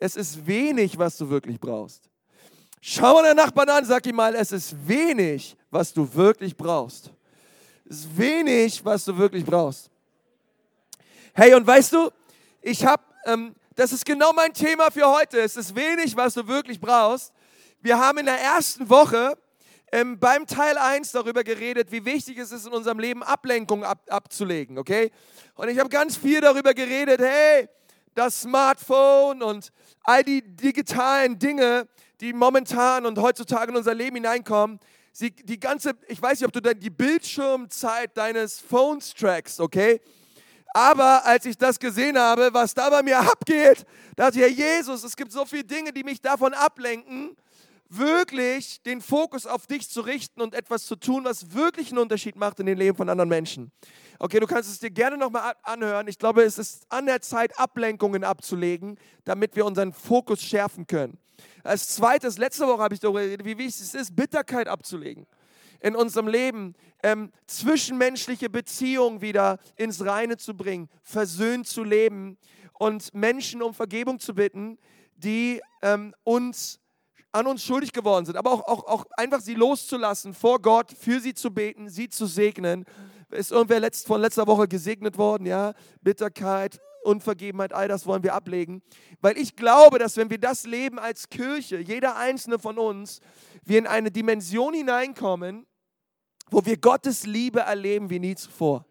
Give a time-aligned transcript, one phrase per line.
[0.00, 2.08] es ist wenig, was du wirklich brauchst.
[2.80, 7.10] Schau mal deinen Nachbarn an, sag ihm mal, es ist wenig, was du wirklich brauchst.
[7.88, 9.90] Es ist wenig, was du wirklich brauchst.
[11.32, 12.10] Hey, und weißt du,
[12.62, 15.40] ich habe, ähm, das ist genau mein Thema für heute.
[15.40, 17.32] Es ist wenig, was du wirklich brauchst.
[17.80, 19.36] Wir haben in der ersten Woche
[19.90, 24.02] ähm, beim Teil 1 darüber geredet, wie wichtig es ist, in unserem Leben Ablenkung ab,
[24.08, 25.10] abzulegen, okay?
[25.54, 27.68] Und ich habe ganz viel darüber geredet, hey,
[28.18, 29.70] das Smartphone und
[30.02, 31.86] all die digitalen Dinge,
[32.20, 34.80] die momentan und heutzutage in unser Leben hineinkommen,
[35.12, 40.00] sie, die ganze, ich weiß nicht, ob du die Bildschirmzeit deines Phones trackst, okay?
[40.74, 45.04] Aber als ich das gesehen habe, was da bei mir abgeht, dachte ich, Herr Jesus,
[45.04, 47.36] es gibt so viele Dinge, die mich davon ablenken,
[47.88, 52.34] wirklich den Fokus auf dich zu richten und etwas zu tun, was wirklich einen Unterschied
[52.34, 53.70] macht in den Leben von anderen Menschen.
[54.20, 56.08] Okay, du kannst es dir gerne nochmal anhören.
[56.08, 61.18] Ich glaube, es ist an der Zeit, Ablenkungen abzulegen, damit wir unseren Fokus schärfen können.
[61.62, 65.26] Als zweites, letzte Woche habe ich darüber geredet, wie wichtig es ist, Bitterkeit abzulegen
[65.80, 72.36] in unserem Leben, ähm, zwischenmenschliche Beziehungen wieder ins Reine zu bringen, versöhnt zu leben
[72.72, 74.78] und Menschen um Vergebung zu bitten,
[75.14, 76.80] die ähm, uns
[77.30, 81.20] an uns schuldig geworden sind, aber auch, auch, auch einfach sie loszulassen vor Gott, für
[81.20, 82.84] sie zu beten, sie zu segnen.
[83.30, 85.46] Ist irgendwer letzt, von letzter Woche gesegnet worden?
[85.46, 88.82] Ja, Bitterkeit, Unvergebenheit, all das wollen wir ablegen.
[89.20, 93.20] Weil ich glaube, dass wenn wir das leben als Kirche, jeder einzelne von uns,
[93.64, 95.66] wir in eine Dimension hineinkommen,
[96.50, 98.86] wo wir Gottes Liebe erleben wie nie zuvor.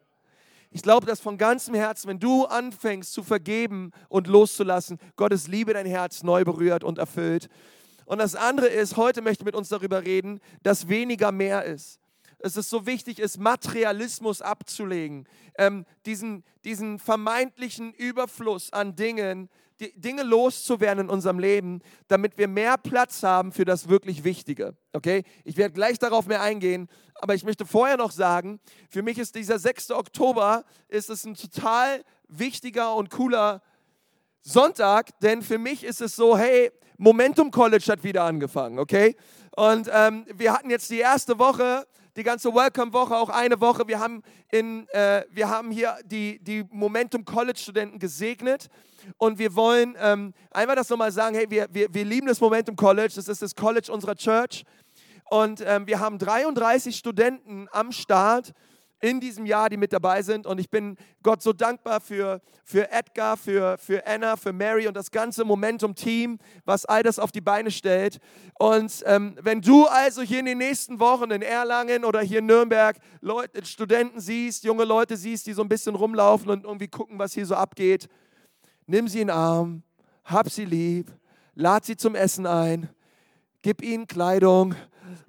[0.69, 5.73] Ich glaube, dass von ganzem Herzen, wenn du anfängst zu vergeben und loszulassen, Gottes Liebe
[5.73, 7.47] dein Herz neu berührt und erfüllt.
[8.05, 11.99] Und das andere ist, heute möchte ich mit uns darüber reden, dass weniger mehr ist.
[12.39, 19.99] Es ist so wichtig, ist Materialismus abzulegen, ähm, diesen, diesen vermeintlichen Überfluss an Dingen, die
[19.99, 24.75] Dinge loszuwerden in unserem Leben, damit wir mehr Platz haben für das wirklich Wichtige.
[24.94, 25.23] Okay?
[25.44, 29.35] Ich werde gleich darauf mehr eingehen, aber ich möchte vorher noch sagen, für mich ist
[29.35, 29.91] dieser 6.
[29.91, 33.62] Oktober ist es ein total wichtiger und cooler
[34.41, 39.16] Sonntag, denn für mich ist es so, hey, Momentum College hat wieder angefangen, okay?
[39.56, 41.85] Und ähm, wir hatten jetzt die erste Woche,
[42.17, 43.88] die ganze Welcome-Woche, auch eine Woche.
[43.88, 48.69] Wir haben, in, äh, wir haben hier die, die Momentum College-Studenten gesegnet
[49.17, 52.75] und wir wollen ähm, einmal das nochmal sagen, hey, wir, wir, wir lieben das Momentum
[52.75, 54.63] College, das ist das College unserer Church
[55.29, 58.53] und ähm, wir haben 33 Studenten am Start
[59.00, 60.47] in diesem Jahr, die mit dabei sind.
[60.47, 64.96] Und ich bin Gott so dankbar für, für Edgar, für, für Anna, für Mary und
[64.96, 68.19] das ganze Momentum-Team, was all das auf die Beine stellt.
[68.57, 72.47] Und ähm, wenn du also hier in den nächsten Wochen in Erlangen oder hier in
[72.47, 77.19] Nürnberg Leute, Studenten siehst, junge Leute siehst, die so ein bisschen rumlaufen und irgendwie gucken,
[77.19, 78.07] was hier so abgeht,
[78.88, 79.84] nimm sie in den Arm,
[80.24, 81.12] hab sie lieb,
[81.53, 82.90] lad sie zum Essen ein,
[83.62, 84.75] gib ihnen Kleidung,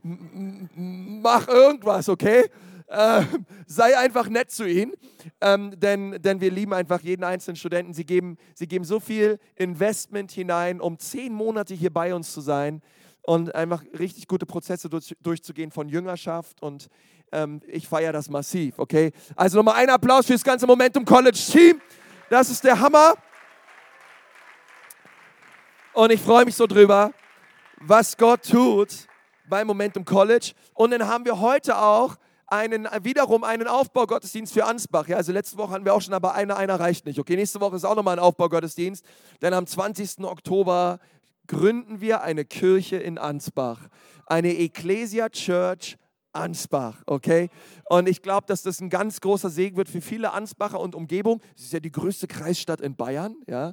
[0.03, 2.51] mach irgendwas, okay?
[2.89, 3.23] Äh,
[3.67, 4.93] sei einfach nett zu ihnen,
[5.41, 7.93] ähm, denn, denn wir lieben einfach jeden einzelnen Studenten.
[7.93, 12.41] Sie geben, sie geben so viel Investment hinein, um zehn Monate hier bei uns zu
[12.41, 12.83] sein
[13.23, 16.89] und einfach richtig gute Prozesse durch, durchzugehen von Jüngerschaft und
[17.31, 19.13] ähm, ich feiere das massiv, okay?
[19.37, 21.81] Also nochmal ein Applaus für das ganze Momentum College Team.
[22.31, 23.15] Das ist der Hammer.
[25.93, 27.13] Und ich freue mich so drüber,
[27.81, 29.07] was Gott tut
[29.47, 30.53] bei Momentum College.
[30.73, 32.17] Und dann haben wir heute auch
[32.49, 35.09] einen, wiederum einen Aufbaugottesdienst für Ansbach.
[35.09, 37.19] Ja, also letzte Woche hatten wir auch schon, aber einer, einer reicht nicht.
[37.19, 39.05] Okay, nächste Woche ist auch nochmal ein Aufbaugottesdienst.
[39.43, 40.25] Denn am 20.
[40.25, 40.99] Oktober
[41.47, 43.89] gründen wir eine Kirche in Ansbach.
[44.27, 45.97] Eine Ecclesia Church
[46.33, 47.49] Ansbach, okay?
[47.89, 51.41] Und ich glaube, dass das ein ganz großer Segen wird für viele Ansbacher und Umgebung.
[51.57, 53.73] Es ist ja die größte Kreisstadt in Bayern, ja?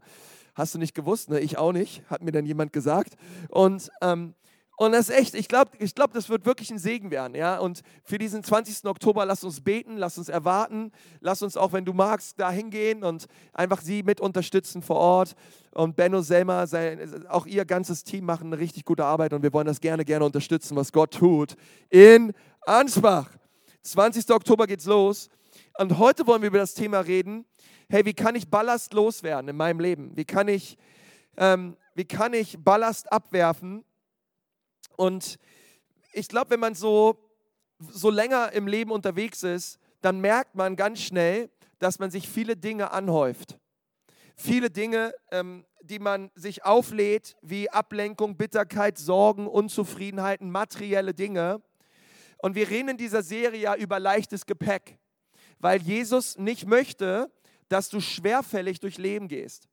[0.55, 1.39] Hast du nicht gewusst, ne?
[1.41, 3.15] Ich auch nicht, hat mir dann jemand gesagt.
[3.49, 4.33] Und ähm,
[4.77, 7.33] und das ist echt, ich glaube, ich glaub, das wird wirklich ein Segen werden.
[7.33, 7.59] Ja?
[7.59, 8.85] Und für diesen 20.
[8.85, 10.91] Oktober, lass uns beten, lass uns erwarten,
[11.21, 15.35] lass uns auch, wenn du magst, da hingehen und einfach sie mit unterstützen vor Ort.
[15.71, 19.53] Und Benno, Selma, sein, auch ihr ganzes Team machen eine richtig gute Arbeit und wir
[19.53, 21.55] wollen das gerne, gerne unterstützen, was Gott tut
[21.89, 23.29] in Ansbach.
[23.83, 24.29] 20.
[24.31, 25.29] Oktober geht's los.
[25.78, 27.45] Und heute wollen wir über das Thema reden.
[27.89, 30.11] Hey, wie kann ich Ballast loswerden in meinem Leben?
[30.16, 30.78] Wie kann ich,
[31.37, 33.85] ähm, wie kann ich Ballast abwerfen?
[34.97, 35.37] Und
[36.13, 37.17] ich glaube, wenn man so,
[37.79, 41.49] so länger im Leben unterwegs ist, dann merkt man ganz schnell,
[41.79, 43.59] dass man sich viele Dinge anhäuft.
[44.35, 51.61] Viele Dinge, ähm, die man sich auflädt, wie Ablenkung, Bitterkeit, Sorgen, Unzufriedenheiten, materielle Dinge.
[52.39, 54.97] Und wir reden in dieser Serie ja über leichtes Gepäck,
[55.59, 57.31] weil Jesus nicht möchte,
[57.69, 59.67] dass du schwerfällig durch Leben gehst.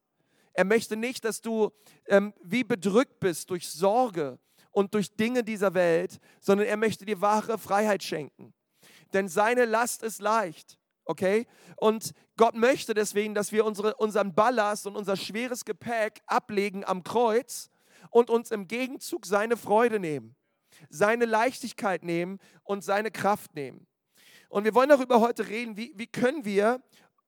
[0.55, 1.71] Er möchte nicht, dass du
[2.07, 4.39] ähm, wie bedrückt bist durch Sorge
[4.73, 8.53] und durch Dinge dieser Welt, sondern er möchte dir wahre Freiheit schenken.
[9.13, 11.47] Denn seine Last ist leicht, okay?
[11.77, 17.05] Und Gott möchte deswegen, dass wir unsere, unseren Ballast und unser schweres Gepäck ablegen am
[17.05, 17.71] Kreuz
[18.11, 20.35] und uns im Gegenzug seine Freude nehmen,
[20.89, 23.87] seine Leichtigkeit nehmen und seine Kraft nehmen.
[24.49, 26.83] Und wir wollen darüber heute reden, wie, wie können wir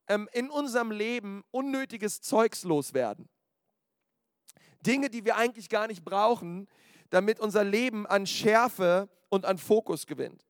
[0.09, 3.29] ähm, in unserem Leben unnötiges Zeugs loswerden.
[4.81, 6.69] Dinge, die wir eigentlich gar nicht brauchen,
[7.11, 10.45] damit unser Leben an Schärfe und an Fokus gewinnt.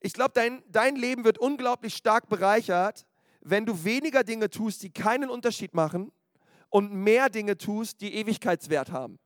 [0.00, 3.06] Ich glaube, dein, dein Leben wird unglaublich stark bereichert,
[3.40, 6.12] wenn du weniger Dinge tust, die keinen Unterschied machen
[6.70, 9.18] und mehr Dinge tust, die Ewigkeitswert haben.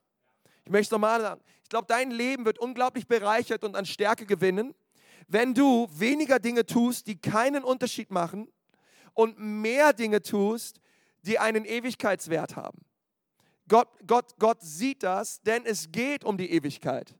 [0.64, 4.74] Ich möchte nochmal sagen, ich glaube, dein Leben wird unglaublich bereichert und an Stärke gewinnen,
[5.28, 8.48] wenn du weniger Dinge tust, die keinen Unterschied machen
[9.14, 10.80] und mehr Dinge tust,
[11.22, 12.78] die einen Ewigkeitswert haben.
[13.68, 17.14] Gott, Gott, Gott sieht das, denn es geht um die Ewigkeit.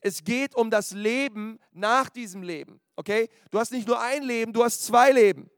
[0.00, 2.80] Es geht um das Leben nach diesem Leben.
[2.94, 3.30] Okay?
[3.50, 5.50] Du hast nicht nur ein Leben, du hast zwei Leben.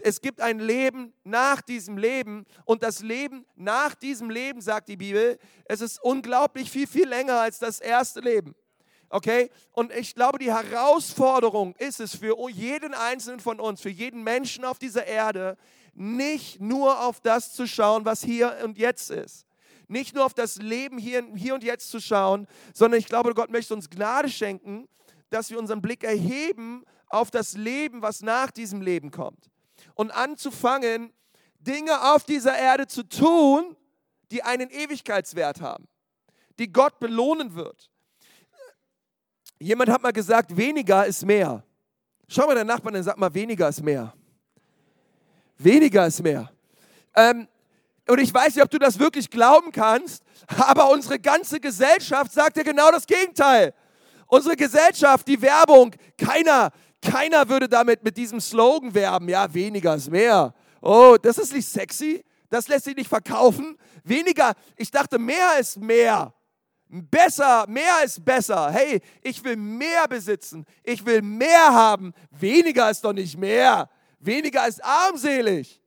[0.00, 4.96] Es gibt ein Leben nach diesem Leben und das Leben nach diesem Leben, sagt die
[4.96, 8.54] Bibel, es ist unglaublich viel, viel länger als das erste Leben.
[9.08, 9.50] Okay?
[9.72, 14.64] Und ich glaube, die Herausforderung ist es für jeden Einzelnen von uns, für jeden Menschen
[14.64, 15.56] auf dieser Erde,
[15.92, 19.46] nicht nur auf das zu schauen, was hier und jetzt ist.
[19.88, 23.50] Nicht nur auf das Leben hier, hier und jetzt zu schauen, sondern ich glaube, Gott
[23.50, 24.88] möchte uns Gnade schenken,
[25.30, 29.50] dass wir unseren Blick erheben auf das Leben, was nach diesem Leben kommt.
[29.94, 31.12] Und anzufangen,
[31.60, 33.76] Dinge auf dieser Erde zu tun,
[34.30, 35.86] die einen Ewigkeitswert haben,
[36.58, 37.90] die Gott belohnen wird.
[39.58, 41.64] Jemand hat mal gesagt, weniger ist mehr.
[42.28, 44.12] Schau mal den Nachbarn und sag mal, weniger ist mehr.
[45.56, 46.50] Weniger ist mehr.
[47.14, 47.46] Ähm,
[48.06, 50.22] und ich weiß nicht, ob du das wirklich glauben kannst,
[50.58, 53.72] aber unsere ganze Gesellschaft sagt ja genau das Gegenteil.
[54.26, 56.70] Unsere Gesellschaft, die Werbung, keiner,
[57.00, 60.54] keiner würde damit mit diesem Slogan werben, ja, weniger ist mehr.
[60.82, 63.76] Oh, das ist nicht sexy, das lässt sich nicht verkaufen.
[64.02, 66.34] Weniger, ich dachte, mehr ist mehr.
[66.88, 68.70] Besser, mehr ist besser.
[68.70, 70.64] Hey, ich will mehr besitzen.
[70.82, 72.12] Ich will mehr haben.
[72.30, 73.88] Weniger ist doch nicht mehr.
[74.20, 75.80] Weniger ist armselig.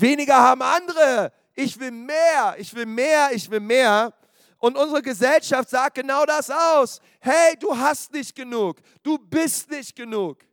[0.00, 1.32] Weniger haben andere.
[1.54, 2.56] Ich will mehr.
[2.58, 3.30] Ich will mehr.
[3.32, 4.12] Ich will mehr.
[4.58, 7.00] Und unsere Gesellschaft sagt genau das aus.
[7.20, 8.80] Hey, du hast nicht genug.
[9.02, 10.44] Du bist nicht genug.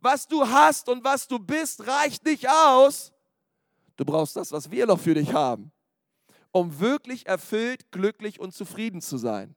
[0.00, 3.12] Was du hast und was du bist, reicht nicht aus.
[3.96, 5.72] Du brauchst das, was wir noch für dich haben
[6.54, 9.56] um wirklich erfüllt, glücklich und zufrieden zu sein.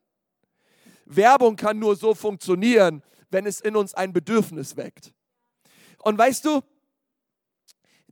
[1.05, 5.13] Werbung kann nur so funktionieren, wenn es in uns ein Bedürfnis weckt.
[5.99, 6.61] Und weißt du,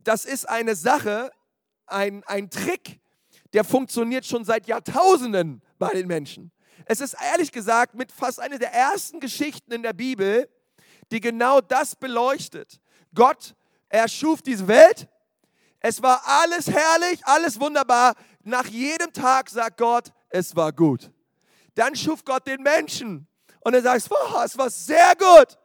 [0.06, 1.30] das ist eine Sache,
[1.86, 3.00] ein, ein Trick,
[3.52, 6.52] der funktioniert schon seit Jahrtausenden bei den Menschen.
[6.84, 10.48] Es ist ehrlich gesagt mit fast einer der ersten Geschichten in der Bibel,
[11.10, 12.80] die genau das beleuchtet.
[13.14, 13.54] Gott
[13.88, 15.08] erschuf diese Welt.
[15.80, 18.14] Es war alles herrlich, alles wunderbar.
[18.44, 21.10] Nach jedem Tag sagt Gott, es war gut.
[21.74, 23.26] Dann schuf Gott den Menschen
[23.60, 25.58] und er sagt, oh, es war sehr gut.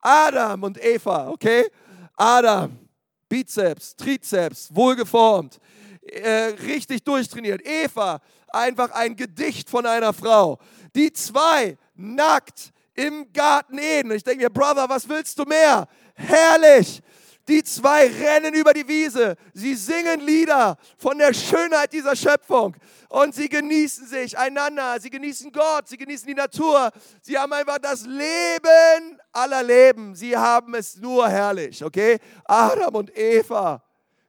[0.00, 1.70] Adam und Eva, okay?
[2.14, 2.87] Adam,
[3.28, 5.58] Bizeps, Trizeps, wohlgeformt,
[6.02, 7.66] äh, richtig durchtrainiert.
[7.66, 10.58] Eva, einfach ein Gedicht von einer Frau.
[10.94, 14.12] Die zwei, nackt im Garten Eden.
[14.12, 15.86] Ich denke mir, Brother, was willst du mehr?
[16.14, 17.02] Herrlich.
[17.46, 19.36] Die zwei rennen über die Wiese.
[19.54, 22.76] Sie singen Lieder von der Schönheit dieser Schöpfung.
[23.08, 25.00] Und sie genießen sich einander.
[25.00, 25.88] Sie genießen Gott.
[25.88, 26.90] Sie genießen die Natur.
[27.22, 30.14] Sie haben einfach das Leben aller Leben.
[30.14, 31.82] Sie haben es nur herrlich.
[31.84, 32.18] Okay?
[32.44, 33.82] Adam und Eva.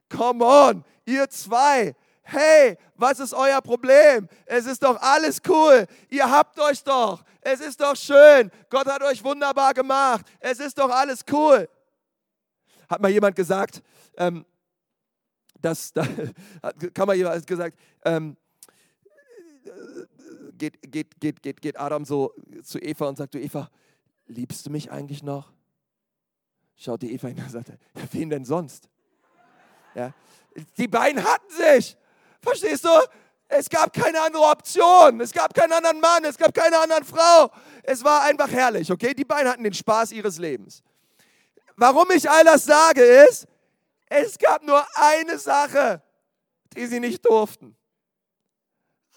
[0.08, 0.84] Come on.
[1.04, 1.94] Ihr zwei.
[2.22, 4.28] Hey, was ist euer Problem?
[4.46, 5.86] Es ist doch alles cool.
[6.08, 7.22] Ihr habt euch doch.
[7.40, 8.50] Es ist doch schön.
[8.68, 10.26] Gott hat euch wunderbar gemacht.
[10.38, 11.68] Es ist doch alles cool
[12.90, 13.82] hat mal jemand gesagt,
[14.16, 14.44] ähm,
[15.60, 16.06] dass, da,
[16.92, 18.36] kann mal jemand gesagt, ähm,
[20.58, 23.70] geht, geht, geht, geht, geht Adam so zu Eva und sagt, du Eva,
[24.30, 25.52] liebst du mich eigentlich noch?
[26.76, 27.74] Schaut die Eva hin und sagt, ja,
[28.12, 28.88] wen denn sonst?
[29.94, 30.12] Ja,
[30.78, 31.96] die beiden hatten sich.
[32.40, 32.90] Verstehst du?
[33.48, 35.20] Es gab keine andere Option.
[35.20, 36.24] Es gab keinen anderen Mann.
[36.24, 37.50] Es gab keine andere Frau.
[37.82, 39.12] Es war einfach herrlich, okay?
[39.12, 40.82] Die beiden hatten den Spaß ihres Lebens.
[41.76, 43.46] Warum ich all das sage, ist,
[44.06, 46.02] es gab nur eine Sache,
[46.76, 47.76] die sie nicht durften.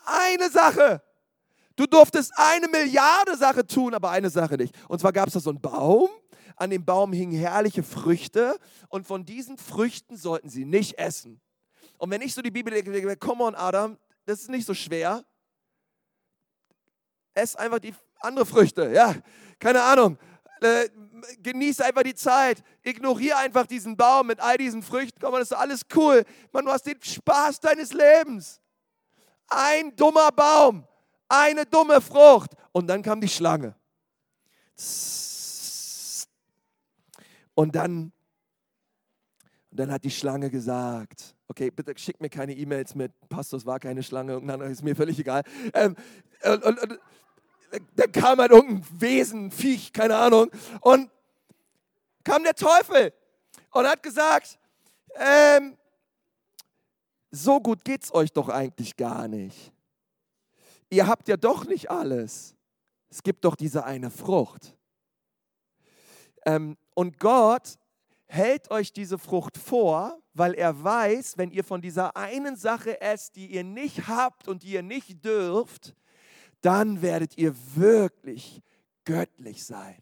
[0.06, 1.02] Eine Sache.
[1.76, 4.76] Du durftest eine Milliarde Sache tun, aber eine Sache nicht.
[4.88, 6.10] Und zwar gab es da so einen Baum,
[6.56, 11.42] an dem Baum hingen herrliche Früchte und von diesen Früchten sollten sie nicht essen.
[11.98, 15.24] Und wenn ich so die Bibel lese, come on Adam, das ist nicht so schwer.
[17.34, 19.16] Ess einfach die andere Früchte, ja,
[19.60, 20.18] keine Ahnung.
[20.62, 20.90] Äh,
[21.42, 22.64] genieß einfach die Zeit.
[22.84, 25.20] Ignoriere einfach diesen Baum mit all diesen Früchten.
[25.20, 26.24] Komm, das ist alles cool.
[26.52, 28.62] Man, du hast den Spaß deines Lebens.
[29.48, 30.88] Ein dummer Baum,
[31.34, 32.52] eine dumme Frucht.
[32.72, 33.76] Und dann kam die Schlange.
[37.56, 38.12] Und dann,
[39.72, 43.66] und dann hat die Schlange gesagt, okay, bitte schick mir keine E-Mails mit, Pastor, es
[43.66, 45.44] war keine Schlange, ist mir völlig egal.
[45.74, 45.96] Ähm,
[46.44, 47.00] und, und, und
[47.96, 50.50] dann kam halt irgendein Wesen, Viech, keine Ahnung,
[50.82, 51.10] und
[52.24, 53.14] kam der Teufel
[53.72, 54.58] und hat gesagt,
[55.16, 55.78] ähm,
[57.32, 59.73] so gut geht's euch doch eigentlich gar nicht.
[60.94, 62.56] Ihr habt ja doch nicht alles.
[63.10, 64.78] Es gibt doch diese eine Frucht.
[66.46, 67.80] Ähm, und Gott
[68.28, 73.36] hält euch diese Frucht vor, weil er weiß, wenn ihr von dieser einen Sache esst,
[73.36, 75.96] die ihr nicht habt und die ihr nicht dürft,
[76.62, 78.62] dann werdet ihr wirklich
[79.04, 79.98] göttlich sein.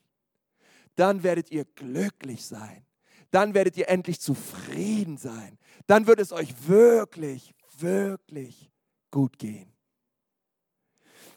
[0.98, 2.86] Dann werdet ihr glücklich sein.
[3.32, 5.58] Dann werdet ihr endlich zufrieden sein.
[5.88, 8.70] Dann wird es euch wirklich, wirklich
[9.10, 9.72] gut gehen.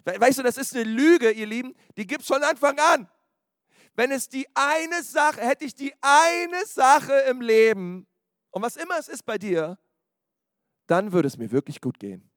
[0.05, 3.09] Weißt du, das ist eine Lüge, ihr Lieben, die gibt es von Anfang an.
[3.95, 8.07] Wenn es die eine Sache, hätte ich die eine Sache im Leben,
[8.51, 9.79] und was immer es ist bei dir,
[10.87, 12.31] dann würde es mir wirklich gut gehen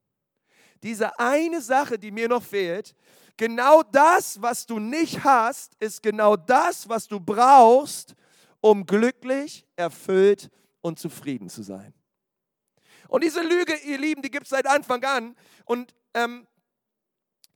[0.83, 2.95] diese eine Sache, die mir noch fehlt,
[3.35, 8.15] genau das, was du nicht hast, ist genau das, was du brauchst,
[8.61, 10.49] um glücklich, erfüllt
[10.81, 11.93] und zufrieden zu sein.
[13.07, 15.35] Und diese Lüge, ihr Lieben, die gibt es seit Anfang an.
[15.65, 16.45] Und ähm,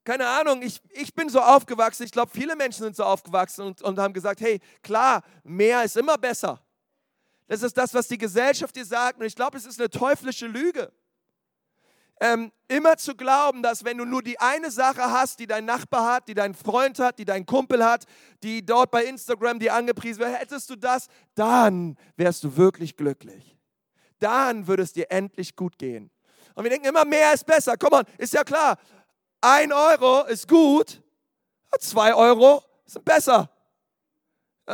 [0.04, 3.82] keine Ahnung, ich, ich bin so aufgewachsen, ich glaube, viele Menschen sind so aufgewachsen und,
[3.82, 6.60] und haben gesagt, hey, klar, mehr ist immer besser.
[7.48, 9.20] Das ist das, was die Gesellschaft dir sagt.
[9.20, 10.92] Und ich glaube, es ist eine teuflische Lüge
[12.22, 16.14] ähm, immer zu glauben, dass wenn du nur die eine Sache hast, die dein Nachbar
[16.14, 18.06] hat, die dein Freund hat, die dein Kumpel hat,
[18.44, 23.58] die dort bei Instagram dir angepriesen wird, hättest du das, dann wärst du wirklich glücklich.
[24.20, 26.12] Dann würde es dir endlich gut gehen.
[26.54, 27.76] Und wir denken immer, mehr ist besser.
[27.76, 28.78] Komm on, ist ja klar.
[29.42, 31.02] Ein Euro ist gut,
[31.80, 33.50] zwei Euro sind besser.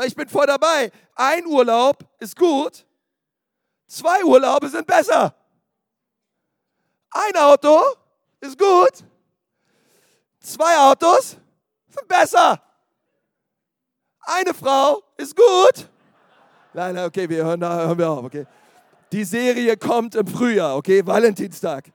[0.06, 0.92] Ich bin voll dabei.
[1.16, 2.86] Ein Urlaub ist gut,
[3.88, 5.34] zwei Urlaube sind besser.
[7.10, 7.82] Ein Auto
[8.42, 9.04] ist gut.
[10.40, 11.38] Zwei Autos
[11.88, 12.62] sind besser.
[14.22, 15.90] Eine Frau ist gut.
[16.74, 18.46] Nein, nein, okay, wir hören, hören wir auf, okay.
[19.12, 21.86] Die Serie kommt im Frühjahr, okay, Valentinstag.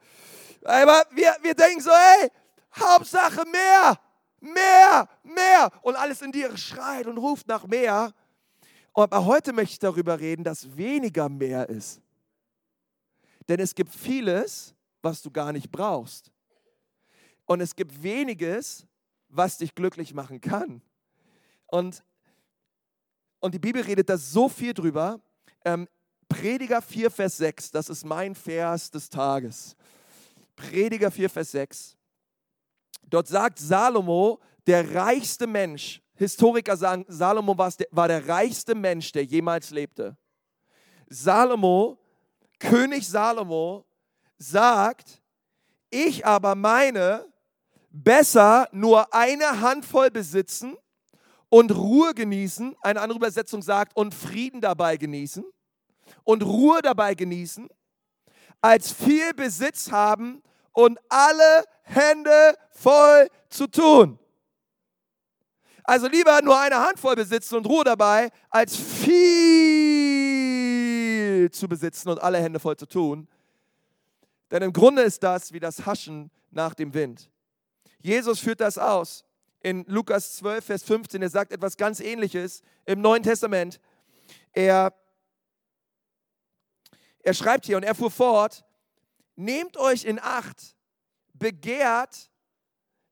[0.64, 2.30] Aber wir, wir denken so, hey,
[2.78, 3.98] Hauptsache mehr,
[4.40, 5.70] mehr, mehr.
[5.82, 8.12] Und alles in dir schreit und ruft nach mehr.
[8.94, 12.00] Aber heute möchte ich darüber reden, dass weniger mehr ist.
[13.48, 16.30] Denn es gibt vieles, was du gar nicht brauchst.
[17.46, 18.86] Und es gibt weniges,
[19.28, 20.82] was dich glücklich machen kann.
[21.66, 22.04] Und,
[23.40, 25.20] und die Bibel redet da so viel drüber.
[25.64, 25.88] Ähm,
[26.28, 29.76] Prediger 4, Vers 6, das ist mein Vers des Tages.
[30.56, 31.96] Prediger 4, Vers 6.
[33.12, 39.70] Dort sagt Salomo, der reichste Mensch, Historiker sagen, Salomo war der reichste Mensch, der jemals
[39.70, 40.16] lebte.
[41.10, 41.98] Salomo,
[42.58, 43.84] König Salomo,
[44.38, 45.20] sagt,
[45.90, 47.26] ich aber meine,
[47.90, 50.78] besser nur eine Handvoll besitzen
[51.50, 52.74] und Ruhe genießen.
[52.80, 55.44] Eine andere Übersetzung sagt, und Frieden dabei genießen
[56.24, 57.68] und Ruhe dabei genießen,
[58.62, 60.42] als viel Besitz haben
[60.72, 64.18] und alle Hände voll zu tun.
[65.84, 69.10] Also lieber nur eine Handvoll besitzen und Ruhe dabei, als viel
[71.50, 73.28] zu besitzen und alle Hände voll zu tun.
[74.50, 77.30] Denn im Grunde ist das wie das Haschen nach dem Wind.
[78.00, 79.24] Jesus führt das aus
[79.60, 81.22] in Lukas 12, Vers 15.
[81.22, 83.80] Er sagt etwas ganz Ähnliches im Neuen Testament.
[84.52, 84.92] Er,
[87.20, 88.64] er schreibt hier und er fuhr fort,
[89.42, 90.76] nehmt euch in Acht,
[91.34, 92.30] begehrt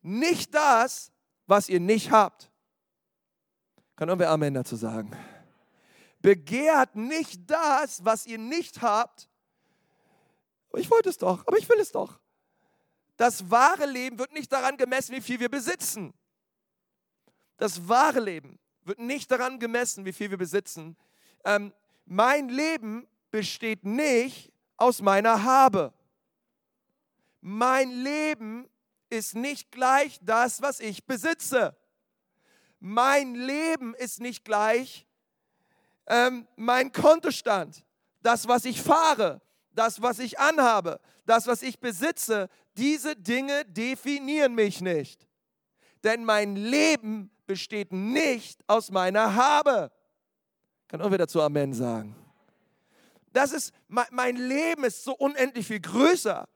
[0.03, 1.13] nicht das,
[1.47, 2.51] was ihr nicht habt.
[3.97, 5.13] Kann irgendwer Amen dazu sagen?
[6.21, 9.31] Begehrt nicht das, was ihr nicht habt,
[10.75, 12.21] ich wollte es doch, aber ich will es doch.
[13.17, 16.15] Das wahre Leben wird nicht daran gemessen, wie viel wir besitzen.
[17.57, 20.97] Das wahre Leben wird nicht daran gemessen, wie viel wir besitzen.
[21.45, 21.73] Ähm,
[22.07, 25.93] mein Leben besteht nicht aus meiner Habe.
[27.41, 28.69] Mein Leben
[29.09, 31.77] ist nicht gleich das, was ich besitze.
[32.79, 35.07] Mein Leben ist nicht gleich
[36.07, 37.85] ähm, mein Kontostand,
[38.23, 39.41] das, was ich fahre,
[39.73, 45.27] das, was ich anhabe, das, was ich besitze, diese Dinge definieren mich nicht.
[46.03, 49.93] Denn mein Leben besteht nicht aus meiner Habe.
[50.89, 52.17] Kann auch wieder zu Amen sagen.
[53.33, 56.49] Das ist, mein Leben ist so unendlich viel größer.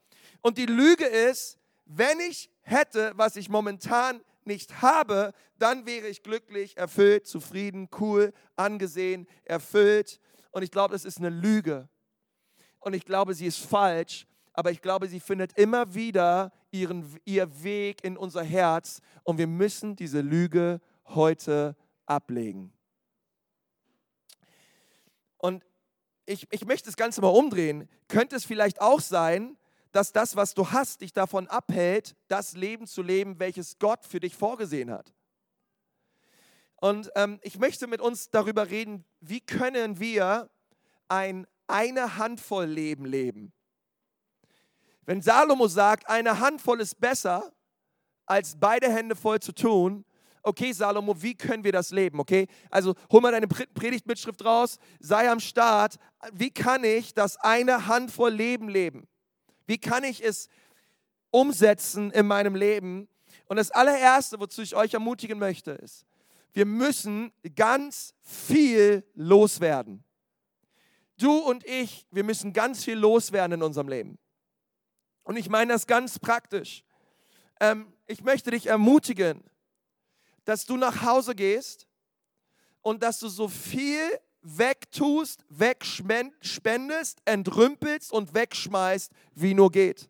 [0.45, 6.23] Und die Lüge ist, wenn ich hätte, was ich momentan nicht habe, dann wäre ich
[6.23, 10.21] glücklich, erfüllt, zufrieden, cool, angesehen, erfüllt.
[10.51, 11.89] Und ich glaube, das ist eine Lüge.
[12.79, 17.63] Und ich glaube, sie ist falsch, aber ich glaube, sie findet immer wieder ihren, ihr
[17.63, 19.01] Weg in unser Herz.
[19.23, 21.75] Und wir müssen diese Lüge heute
[22.05, 22.71] ablegen.
[25.39, 25.65] Und
[26.27, 27.89] ich, ich möchte das Ganze mal umdrehen.
[28.09, 29.57] Könnte es vielleicht auch sein,
[29.95, 34.19] dass das, was du hast, dich davon abhält, das Leben zu leben, welches Gott für
[34.19, 35.15] dich vorgesehen hat.
[36.77, 40.51] Und ähm, ich möchte mit uns darüber reden, wie können wir
[41.09, 43.53] ein eine Handvoll Leben leben.
[45.07, 47.53] Wenn Salomo sagt, eine Handvoll ist besser,
[48.27, 50.05] als beide Hände voll zu tun,
[50.43, 52.49] okay, Salomo, wie können wir das leben, okay?
[52.69, 55.97] Also hol mal deine Predigtmitschrift raus, sei am Start.
[56.33, 59.07] Wie kann ich das eine Handvoll Leben leben?
[59.67, 60.49] Wie kann ich es
[61.31, 63.09] umsetzen in meinem Leben?
[63.47, 66.07] Und das allererste, wozu ich euch ermutigen möchte, ist,
[66.53, 70.05] wir müssen ganz viel loswerden.
[71.19, 74.19] Du und ich, wir müssen ganz viel loswerden in unserem Leben.
[75.25, 76.85] Und ich meine das ganz praktisch.
[77.61, 79.43] Ähm, ich möchte dich ermutigen,
[80.45, 81.89] dass du nach Hause gehst
[82.83, 90.09] und dass du so viel wegtust, wegspendest, entrümpelst und wegschmeißt, wie nur geht.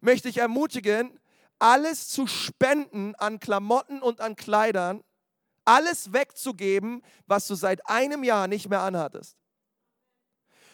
[0.00, 1.18] Möchte ich ermutigen,
[1.58, 5.02] alles zu spenden an Klamotten und an Kleidern,
[5.64, 9.36] alles wegzugeben, was du seit einem Jahr nicht mehr anhattest.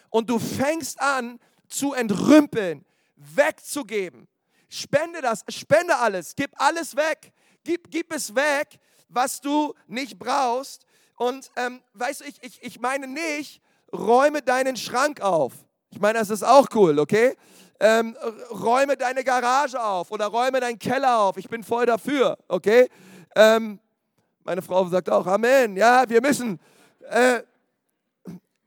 [0.09, 2.85] Und du fängst an zu entrümpeln,
[3.15, 4.27] wegzugeben.
[4.67, 7.31] Spende das, spende alles, gib alles weg,
[7.63, 10.85] gib, gib es weg, was du nicht brauchst
[11.27, 15.53] und ähm, weißt du, ich, ich, ich meine nicht, räume deinen Schrank auf.
[15.89, 17.35] Ich meine, das ist auch cool, okay?
[17.79, 18.15] Ähm,
[18.51, 21.37] räume deine Garage auf oder räume deinen Keller auf.
[21.37, 22.89] Ich bin voll dafür, okay?
[23.35, 23.79] Ähm,
[24.43, 25.77] meine Frau sagt auch Amen.
[25.77, 26.59] Ja, wir müssen.
[27.09, 27.41] Äh,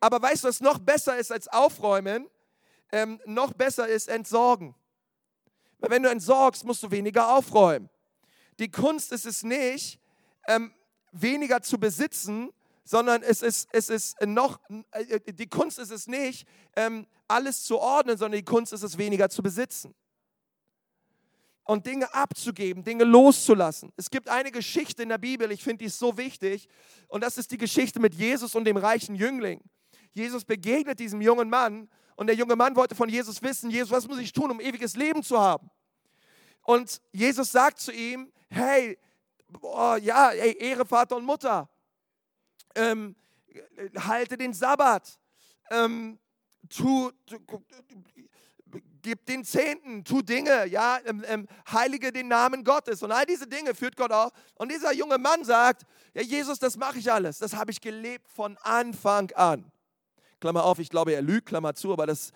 [0.00, 2.28] aber weißt du, was noch besser ist als aufräumen?
[2.92, 4.74] Ähm, noch besser ist entsorgen.
[5.78, 7.90] Weil wenn du entsorgst, musst du weniger aufräumen.
[8.58, 10.00] Die Kunst ist es nicht,
[10.48, 10.72] ähm,
[11.20, 12.50] weniger zu besitzen,
[12.84, 14.60] sondern es ist, es ist noch,
[14.92, 18.96] äh, die Kunst ist es nicht, ähm, alles zu ordnen, sondern die Kunst ist es,
[18.96, 19.94] weniger zu besitzen.
[21.64, 23.92] Und Dinge abzugeben, Dinge loszulassen.
[23.96, 26.68] Es gibt eine Geschichte in der Bibel, ich finde die ist so wichtig,
[27.08, 29.60] und das ist die Geschichte mit Jesus und dem reichen Jüngling.
[30.12, 34.06] Jesus begegnet diesem jungen Mann und der junge Mann wollte von Jesus wissen, Jesus, was
[34.06, 35.70] muss ich tun, um ewiges Leben zu haben?
[36.62, 38.96] Und Jesus sagt zu ihm, hey,
[39.48, 41.68] boah, ja, ey, Ehre Vater und Mutter.
[42.74, 43.16] Ähm,
[43.96, 45.18] halte den Sabbat.
[45.70, 46.18] Ähm,
[46.68, 47.38] tu, tu,
[49.06, 53.46] gib den Zehnten, tu Dinge, ja, ähm, ähm, heilige den Namen Gottes und all diese
[53.46, 54.32] Dinge führt Gott auch.
[54.56, 55.82] Und dieser junge Mann sagt,
[56.12, 59.70] ja Jesus, das mache ich alles, das habe ich gelebt von Anfang an.
[60.40, 62.30] Klammer auf, ich glaube, er lügt, Klammer zu, aber das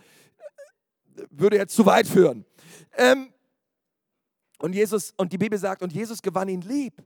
[1.16, 2.46] äh, würde jetzt zu weit führen.
[2.96, 3.32] Ähm,
[4.60, 7.02] und Jesus, und die Bibel sagt, und Jesus gewann ihn lieb,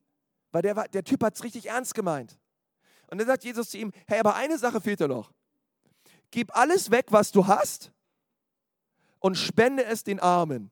[0.50, 2.38] weil der, der Typ hat es richtig ernst gemeint.
[3.10, 5.32] Und dann sagt Jesus zu ihm, hey, aber eine Sache fehlt dir noch.
[6.30, 7.92] Gib alles weg, was du hast
[9.20, 10.70] und spende es den Armen.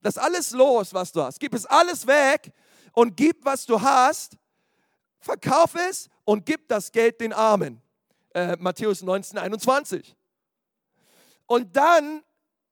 [0.00, 1.38] Lass alles los, was du hast.
[1.38, 2.52] Gib es alles weg
[2.92, 4.36] und gib, was du hast.
[5.20, 7.80] Verkauf es und gib das Geld den Armen.
[8.34, 10.16] Äh, Matthäus 19, 21.
[11.46, 12.22] Und dann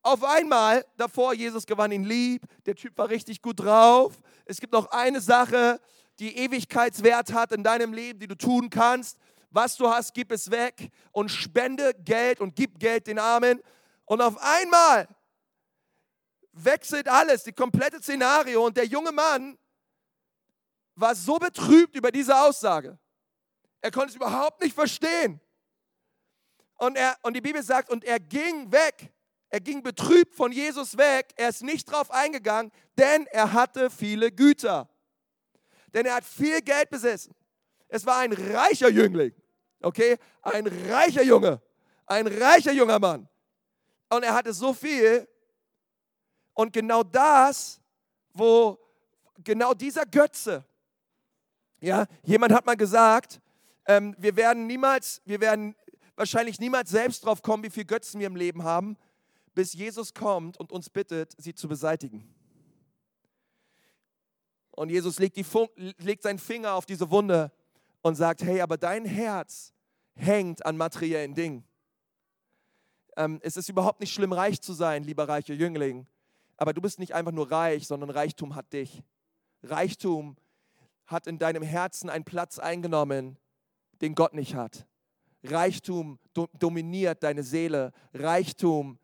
[0.02, 4.20] auf einmal, davor, Jesus gewann ihn lieb, der Typ war richtig gut drauf.
[4.44, 5.80] Es gibt noch eine Sache,
[6.18, 9.16] die Ewigkeitswert hat in deinem Leben, die du tun kannst.
[9.50, 13.60] Was du hast, gib es weg und spende Geld und gib Geld den Armen.
[14.04, 15.06] Und auf einmal
[16.52, 18.66] wechselt alles, die komplette Szenario.
[18.66, 19.56] Und der junge Mann
[20.96, 22.98] war so betrübt über diese Aussage.
[23.80, 25.40] Er konnte es überhaupt nicht verstehen.
[26.76, 29.12] Und, er, und die Bibel sagt, und er ging weg
[29.52, 31.34] er ging betrübt von Jesus weg.
[31.36, 34.88] Er ist nicht drauf eingegangen, denn er hatte viele Güter.
[35.92, 37.34] Denn er hat viel Geld besessen.
[37.88, 39.34] Es war ein reicher Jüngling.
[39.82, 40.16] Okay?
[40.40, 41.60] Ein reicher Junge.
[42.06, 43.28] Ein reicher junger Mann.
[44.08, 45.28] Und er hatte so viel.
[46.54, 47.78] Und genau das,
[48.32, 48.78] wo
[49.36, 50.64] genau dieser Götze,
[51.80, 53.38] ja, jemand hat mal gesagt,
[53.84, 55.76] ähm, wir werden niemals, wir werden
[56.16, 58.96] wahrscheinlich niemals selbst drauf kommen, wie viele Götzen wir im Leben haben,
[59.54, 62.32] bis Jesus kommt und uns bittet, sie zu beseitigen.
[64.70, 65.44] Und Jesus legt, die,
[65.98, 67.52] legt seinen Finger auf diese Wunde
[68.00, 69.72] und sagt, hey, aber dein Herz
[70.14, 71.64] hängt an materiellen Dingen.
[73.16, 76.06] Ähm, es ist überhaupt nicht schlimm, reich zu sein, lieber reicher Jüngling.
[76.56, 79.02] Aber du bist nicht einfach nur reich, sondern Reichtum hat dich.
[79.62, 80.36] Reichtum
[81.06, 83.36] hat in deinem Herzen einen Platz eingenommen,
[84.00, 84.86] den Gott nicht hat.
[85.44, 87.92] Reichtum do dominiert deine Seele.
[88.14, 88.98] Reichtum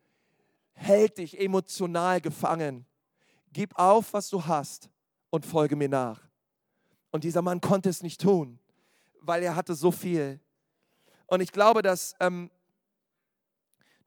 [0.79, 2.87] hält dich emotional gefangen.
[3.53, 4.89] Gib auf, was du hast
[5.31, 6.23] und folge mir nach.
[7.11, 8.59] Und dieser Mann konnte es nicht tun,
[9.21, 10.41] weil er hatte so viel.
[11.27, 12.51] Und ich glaube, dass, ähm,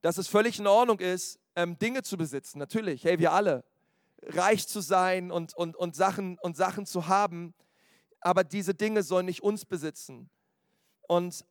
[0.02, 2.60] dass es völlig in Ordnung ist, ähm, Dinge zu besitzen.
[2.60, 3.64] Natürlich, hey, wir alle.
[4.24, 7.54] Reich zu sein und, und, und, Sachen, und Sachen zu haben.
[8.20, 10.30] Aber diese Dinge sollen nicht uns besitzen.
[11.08, 11.44] Und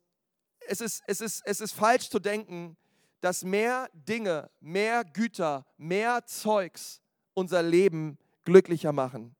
[0.67, 2.77] es ist, es ist, es ist falsch zu denken,
[3.21, 7.01] dass mehr Dinge, mehr Güter, mehr Zeugs
[7.33, 9.35] unser Leben glücklicher machen.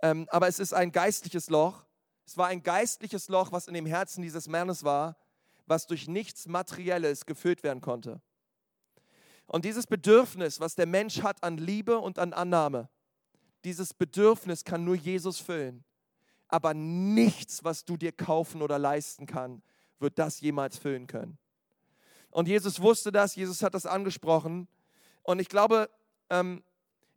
[0.00, 1.86] Ähm, aber es ist ein geistliches Loch.
[2.26, 5.16] Es war ein geistliches Loch, was in dem Herzen dieses Mannes war,
[5.66, 8.20] was durch nichts Materielles gefüllt werden konnte.
[9.46, 12.88] Und dieses Bedürfnis, was der Mensch hat an Liebe und an Annahme,
[13.64, 15.84] dieses Bedürfnis kann nur Jesus füllen.
[16.48, 19.62] Aber nichts, was du dir kaufen oder leisten kann,
[19.98, 21.38] wird das jemals füllen können.
[22.32, 24.66] Und Jesus wusste das, Jesus hat das angesprochen.
[25.22, 25.88] Und ich glaube,
[26.28, 26.64] ähm,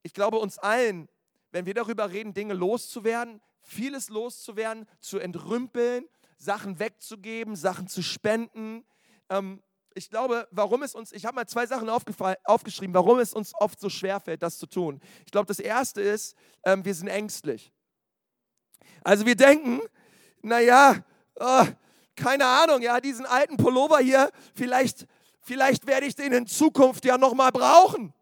[0.04, 1.10] ich glaube uns allen
[1.56, 6.04] wenn wir darüber reden, Dinge loszuwerden, vieles loszuwerden, zu entrümpeln,
[6.38, 8.84] Sachen wegzugeben, Sachen zu spenden.
[9.30, 13.54] Ähm, ich glaube, warum es uns, ich habe mal zwei Sachen aufgeschrieben, warum es uns
[13.56, 15.00] oft so schwer fällt, das zu tun.
[15.26, 17.72] Ich glaube, das erste ist, ähm, wir sind ängstlich.
[19.06, 19.80] Also wir denken,
[20.42, 21.66] naja, oh,
[22.16, 25.06] keine Ahnung, ja, diesen alten Pullover hier, vielleicht,
[25.42, 28.14] vielleicht werde ich den in Zukunft ja nochmal brauchen.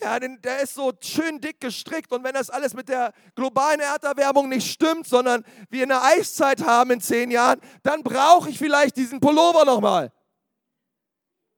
[0.00, 3.78] Ja, denn der ist so schön dick gestrickt und wenn das alles mit der globalen
[3.78, 8.96] Erderwärmung nicht stimmt, sondern wir eine Eiszeit haben in zehn Jahren, dann brauche ich vielleicht
[8.96, 10.10] diesen Pullover nochmal.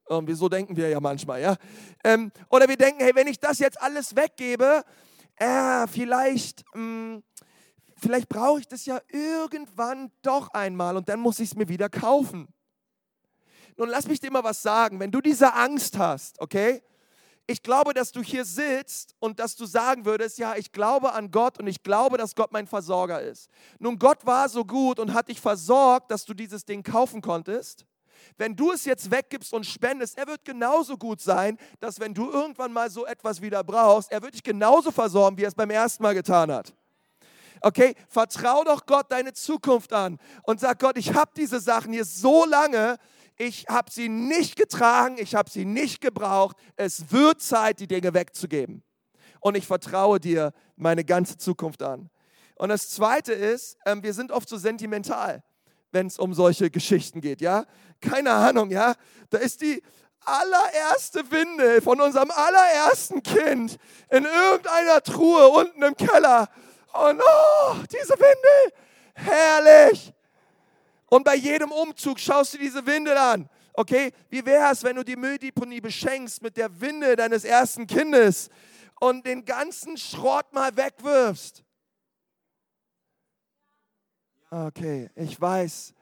[0.06, 1.56] Und wieso denken wir ja manchmal, ja?
[2.04, 4.84] Ähm, oder wir denken, hey, wenn ich das jetzt alles weggebe,
[5.36, 7.22] äh, vielleicht, mh, hm,
[8.04, 11.88] vielleicht brauche ich das ja irgendwann doch einmal und dann muss ich es mir wieder
[11.88, 12.48] kaufen.
[13.76, 16.82] Nun lass mich dir mal was sagen, wenn du diese Angst hast, okay?
[17.46, 21.30] ich glaube, dass du hier sitzt und dass du sagen würdest, ja, ich glaube an
[21.30, 23.50] Gott und ich glaube, dass Gott mein Versorger ist.
[23.78, 27.84] Nun, Gott war so gut und hat dich versorgt, dass du dieses Ding kaufen konntest.
[28.38, 32.30] Wenn du es jetzt weggibst und spendest, er wird genauso gut sein, dass wenn du
[32.30, 35.70] irgendwann mal so etwas wieder brauchst, er wird dich genauso versorgen, wie er es beim
[35.70, 36.72] ersten Mal getan hat.
[37.64, 42.04] Okay, vertrau doch Gott deine Zukunft an und sag Gott, ich habe diese Sachen hier
[42.04, 42.98] so lange,
[43.38, 46.58] ich habe sie nicht getragen, ich habe sie nicht gebraucht.
[46.76, 48.82] Es wird Zeit, die Dinge wegzugeben.
[49.40, 52.10] Und ich vertraue dir meine ganze Zukunft an.
[52.56, 55.42] Und das Zweite ist, ähm, wir sind oft so sentimental,
[55.90, 57.64] wenn es um solche Geschichten geht, ja?
[58.02, 58.94] Keine Ahnung, ja?
[59.30, 59.82] Da ist die
[60.20, 63.78] allererste Windel von unserem allerersten Kind
[64.10, 66.50] in irgendeiner Truhe unten im Keller.
[66.94, 68.72] Und oh, diese Windel,
[69.14, 70.12] herrlich.
[71.06, 73.48] Und bei jedem Umzug schaust du diese Windel an.
[73.72, 78.48] Okay, wie wäre es, wenn du die Mülldeponie beschenkst mit der Windel deines ersten Kindes
[79.00, 81.64] und den ganzen Schrott mal wegwirfst?
[84.50, 85.92] Okay, ich weiß.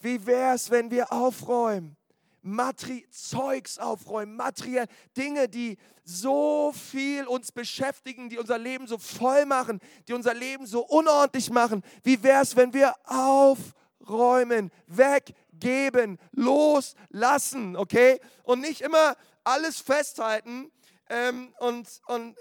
[0.00, 1.96] Wie wäre es, wenn wir aufräumen?
[2.42, 9.46] Materi Zeugs aufräumen, materiell Dinge, die so viel uns beschäftigen, die unser Leben so voll
[9.46, 11.82] machen, die unser Leben so unordentlich machen.
[12.02, 13.72] Wie wäre es, wenn wir aufräumen?
[14.08, 18.20] räumen, weggeben, loslassen, okay?
[18.42, 20.70] Und nicht immer alles festhalten.
[21.08, 22.36] Ähm, und, und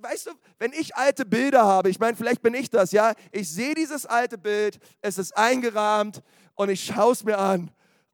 [0.00, 3.50] weißt du, wenn ich alte Bilder habe, ich meine, vielleicht bin ich das, ja, ich
[3.50, 6.22] sehe dieses alte Bild, es ist eingerahmt
[6.54, 7.70] und ich schaue es mir an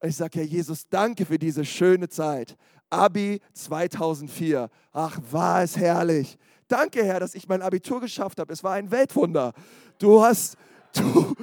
[0.07, 2.57] und ich sage, Herr Jesus, danke für diese schöne Zeit.
[2.89, 4.71] Abi 2004.
[4.93, 6.39] Ach, war es herrlich.
[6.69, 8.53] Danke, Herr, dass ich mein Abitur geschafft habe.
[8.53, 9.53] Es war ein Weltwunder.
[9.99, 10.57] Du hast,
[10.93, 11.35] du,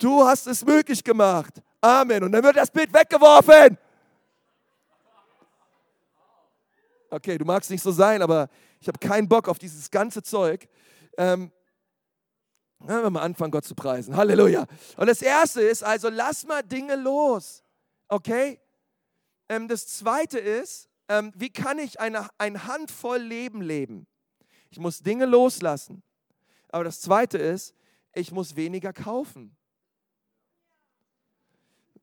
[0.00, 1.62] Du hast es möglich gemacht.
[1.80, 2.24] Amen.
[2.24, 3.76] Und dann wird das Bild weggeworfen.
[7.10, 8.48] Okay, du magst nicht so sein, aber
[8.80, 10.66] ich habe keinen Bock auf dieses ganze Zeug.
[11.18, 11.52] Ähm,
[12.78, 14.16] Wollen wir mal anfangen, Gott zu preisen.
[14.16, 14.64] Halleluja.
[14.96, 17.62] Und das erste ist also, lass mal Dinge los.
[18.10, 18.60] Okay?
[19.48, 24.06] Ähm, das zweite ist, ähm, wie kann ich eine, eine Handvoll Leben leben?
[24.70, 26.02] Ich muss Dinge loslassen.
[26.68, 27.74] Aber das zweite ist,
[28.12, 29.56] ich muss weniger kaufen.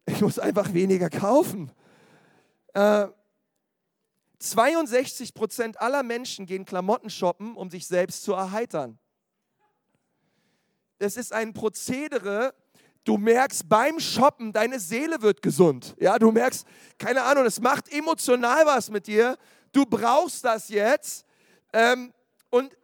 [0.06, 1.72] Ich muss einfach weniger kaufen.
[2.74, 3.08] Äh,
[4.40, 8.98] 62 Prozent aller Menschen gehen Klamotten shoppen, um sich selbst zu erheitern.
[11.00, 12.54] Es ist ein Prozedere,
[13.08, 15.96] du merkst beim Shoppen, deine Seele wird gesund.
[16.00, 16.68] Ja, du merkst,
[16.98, 19.38] keine Ahnung, es macht emotional was mit dir.
[19.72, 21.26] Du brauchst das jetzt.
[21.72, 22.14] Ähm,
[22.50, 22.76] und,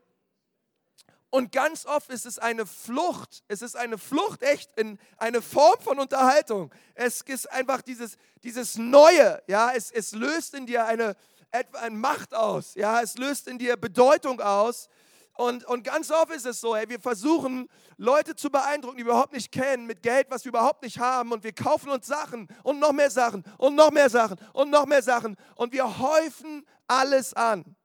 [1.30, 3.44] und ganz oft ist es eine Flucht.
[3.50, 6.74] Es ist eine Flucht echt in eine Form von Unterhaltung.
[6.96, 9.42] Es ist einfach dieses, dieses Neue.
[9.48, 11.18] Ja, es, es löst in dir eine,
[11.52, 12.76] eine Macht aus.
[12.76, 14.88] Ja, es löst in dir Bedeutung aus.
[15.36, 17.68] Und, und ganz oft ist es so, hey, wir versuchen,
[17.98, 21.32] Leute zu beeindrucken, die wir überhaupt nicht kennen, mit Geld, was wir überhaupt nicht haben.
[21.32, 24.86] Und wir kaufen uns Sachen und noch mehr Sachen und noch mehr Sachen und noch
[24.86, 25.36] mehr Sachen.
[25.56, 27.76] Und wir häufen alles an.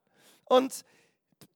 [0.45, 0.85] Und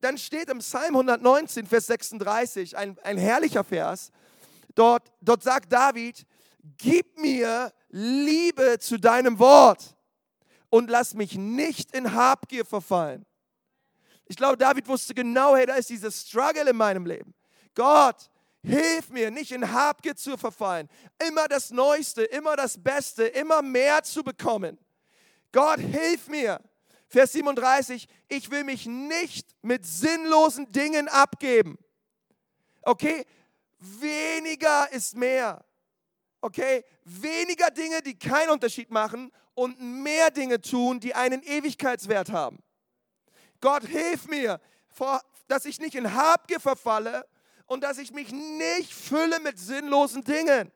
[0.01, 4.11] dann steht im Psalm 119, Vers 36, ein, ein herrlicher Vers.
[4.75, 6.27] Dort, dort sagt David,
[6.79, 9.95] gib mir Liebe zu deinem Wort
[10.71, 13.27] und lass mich nicht in Habgier verfallen.
[14.27, 17.35] Ich glaube, David wusste genau, hey, da ist dieses Struggle in meinem Leben.
[17.75, 18.31] Gott,
[18.63, 20.89] hilf mir, nicht in Habgier zu verfallen.
[21.27, 24.79] Immer das Neueste, immer das Beste, immer mehr zu bekommen.
[25.51, 26.61] Gott, hilf mir.
[27.09, 31.79] Vers 37, ich will mich nicht mit sinnlosen Dingen abgeben.
[32.83, 33.27] Okay,
[33.79, 35.63] weniger ist mehr.
[36.41, 42.63] Okay, weniger Dinge, die keinen Unterschied machen und mehr Dinge tun, die einen Ewigkeitswert haben.
[43.63, 44.61] Gott, hilf mir,
[45.49, 47.27] dass ich nicht in Habgier verfalle
[47.67, 50.71] und dass ich mich nicht fülle mit sinnlosen Dingen.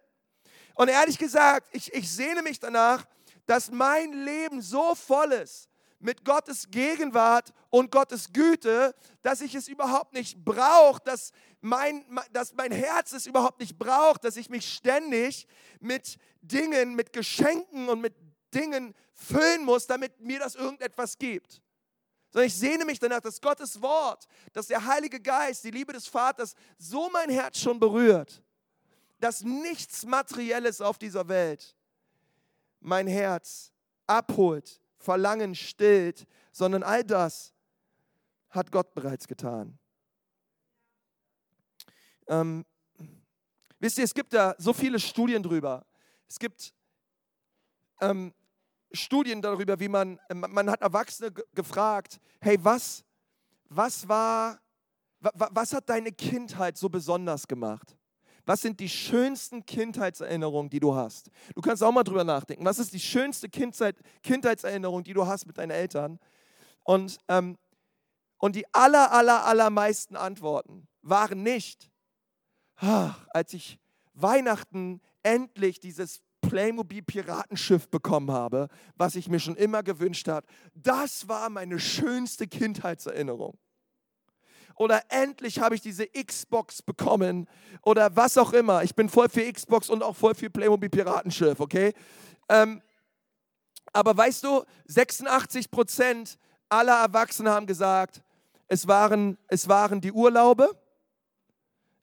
[0.74, 3.04] Und ehrlich gesagt, ich, ich sehne mich danach,
[3.44, 5.68] dass mein Leben so voll ist
[5.98, 12.54] mit Gottes Gegenwart und Gottes Güte, dass ich es überhaupt nicht brauche, dass mein, dass
[12.54, 15.48] mein Herz es überhaupt nicht braucht, dass ich mich ständig
[15.80, 18.14] mit Dingen, mit Geschenken und mit
[18.54, 21.62] Dingen füllen muss, damit mir das irgendetwas gibt
[22.36, 26.06] sondern ich sehne mich danach, dass Gottes Wort, dass der Heilige Geist, die Liebe des
[26.06, 28.42] Vaters so mein Herz schon berührt,
[29.18, 31.74] dass nichts Materielles auf dieser Welt
[32.80, 33.72] mein Herz
[34.06, 37.54] abholt, Verlangen stillt, sondern all das
[38.50, 39.78] hat Gott bereits getan.
[42.26, 42.66] Ähm,
[43.78, 45.86] wisst ihr, es gibt da so viele Studien drüber.
[46.28, 46.74] Es gibt
[48.02, 48.34] ähm,
[48.96, 53.04] Studien darüber, wie man, man hat Erwachsene gefragt, hey, was,
[53.68, 54.60] was war,
[55.20, 57.96] was hat deine Kindheit so besonders gemacht?
[58.46, 61.30] Was sind die schönsten Kindheitserinnerungen, die du hast?
[61.54, 62.64] Du kannst auch mal drüber nachdenken.
[62.64, 66.20] Was ist die schönste Kindheit, Kindheitserinnerung, die du hast mit deinen Eltern?
[66.84, 67.58] Und, ähm,
[68.38, 71.90] und die aller, aller, allermeisten Antworten waren nicht,
[72.76, 73.80] ach, als ich
[74.14, 80.46] Weihnachten endlich dieses Playmobil-Piratenschiff bekommen habe, was ich mir schon immer gewünscht habe.
[80.74, 83.58] Das war meine schönste Kindheitserinnerung.
[84.76, 87.48] Oder endlich habe ich diese Xbox bekommen
[87.82, 88.82] oder was auch immer.
[88.82, 91.94] Ich bin voll für Xbox und auch voll für Playmobil-Piratenschiff, okay?
[92.48, 92.82] Ähm,
[93.92, 98.22] aber weißt du, 86 Prozent aller Erwachsenen haben gesagt,
[98.68, 100.78] es waren, es waren die Urlaube,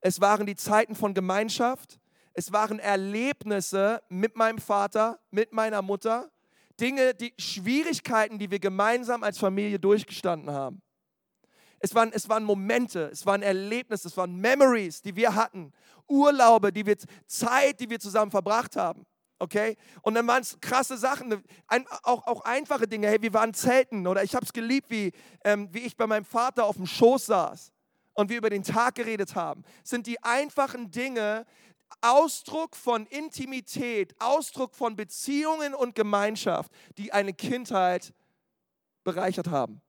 [0.01, 1.99] es waren die Zeiten von Gemeinschaft,
[2.34, 6.32] es waren Erlebnisse mit meinem Vater, mit meiner Mutter,
[6.80, 10.82] Dinge, die Schwierigkeiten, die wir gemeinsam als Familie durchgestanden haben.
[11.80, 15.72] Es waren, es waren Momente, es waren Erlebnisse, es waren Memories, die wir hatten,
[16.08, 19.06] Urlaube, die wir, Zeit, die wir zusammen verbracht haben.
[19.38, 19.76] Okay?
[20.02, 23.08] Und dann waren es krasse Sachen, ein, auch, auch einfache Dinge.
[23.08, 25.12] Hey, wir waren Zelten oder ich habe es geliebt, wie,
[25.43, 27.74] ähm, wie ich bei meinem Vater auf dem Schoß saß
[28.13, 29.63] und wir über den Tag geredet haben.
[29.84, 31.46] Es sind die einfachen Dinge,
[32.04, 38.13] Ausdruck von Intimität, Ausdruck von Beziehungen und Gemeinschaft, die eine Kindheit
[39.04, 39.82] bereichert haben.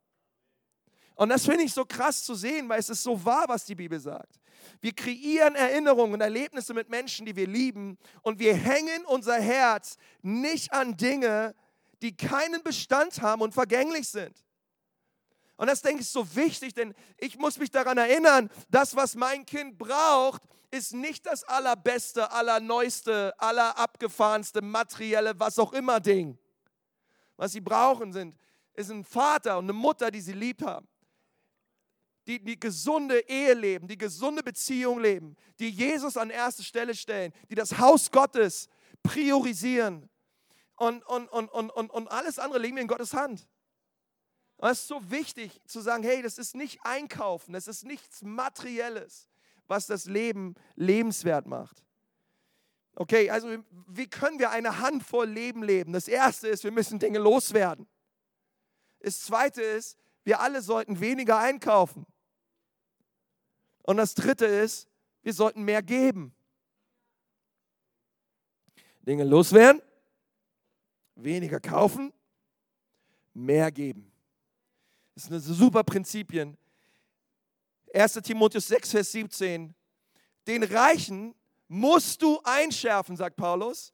[1.16, 3.74] Und das finde ich so krass zu sehen, weil es ist so wahr, was die
[3.74, 4.40] Bibel sagt.
[4.80, 9.96] Wir kreieren Erinnerungen und Erlebnisse mit Menschen, die wir lieben und wir hängen unser Herz
[10.22, 11.54] nicht an Dinge,
[12.02, 14.44] die keinen Bestand haben und vergänglich sind.
[15.56, 19.46] Und das denke ich so wichtig, denn ich muss mich daran erinnern, das, was mein
[19.46, 20.42] Kind braucht,
[20.74, 26.36] ist nicht das allerbeste, allerneueste, allerabgefahrenste, materielle, was auch immer Ding.
[27.36, 28.36] Was sie brauchen sind,
[28.74, 30.88] ist ein Vater und eine Mutter, die sie lieb haben.
[32.26, 37.32] Die, die gesunde Ehe leben, die gesunde Beziehung leben, die Jesus an erste Stelle stellen,
[37.50, 38.68] die das Haus Gottes
[39.02, 40.08] priorisieren.
[40.76, 43.46] Und, und, und, und, und, und alles andere legen wir in Gottes Hand.
[44.56, 48.22] Und es ist so wichtig zu sagen, hey, das ist nicht Einkaufen, das ist nichts
[48.22, 49.28] Materielles
[49.66, 51.84] was das Leben lebenswert macht.
[52.96, 53.48] Okay, also
[53.88, 55.92] wie können wir eine Handvoll Leben leben?
[55.92, 57.88] Das erste ist, wir müssen Dinge loswerden.
[59.00, 62.06] Das zweite ist, wir alle sollten weniger einkaufen.
[63.82, 64.88] Und das dritte ist,
[65.22, 66.34] wir sollten mehr geben.
[69.02, 69.82] Dinge loswerden,
[71.14, 72.12] weniger kaufen,
[73.34, 74.10] mehr geben.
[75.14, 76.56] Das sind super Prinzipien.
[77.94, 78.14] 1.
[78.22, 79.74] Timotheus 6, Vers 17.
[80.46, 81.34] Den Reichen
[81.68, 83.92] musst du einschärfen, sagt Paulus,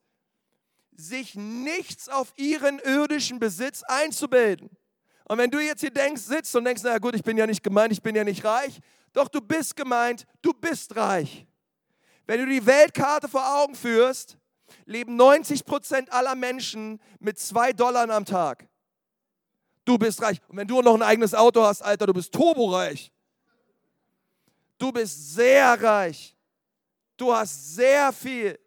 [0.91, 4.69] sich nichts auf ihren irdischen Besitz einzubilden.
[5.25, 7.63] Und wenn du jetzt hier denkst, sitzt und denkst, na gut, ich bin ja nicht
[7.63, 8.79] gemeint, ich bin ja nicht reich,
[9.13, 11.47] doch du bist gemeint, du bist reich.
[12.27, 14.37] Wenn du die Weltkarte vor Augen führst,
[14.85, 18.67] leben 90 Prozent aller Menschen mit zwei Dollar am Tag.
[19.85, 20.39] Du bist reich.
[20.47, 23.11] Und wenn du noch ein eigenes Auto hast, Alter, du bist turboreich.
[24.81, 26.35] Du bist sehr reich.
[27.15, 28.59] Du hast sehr viel.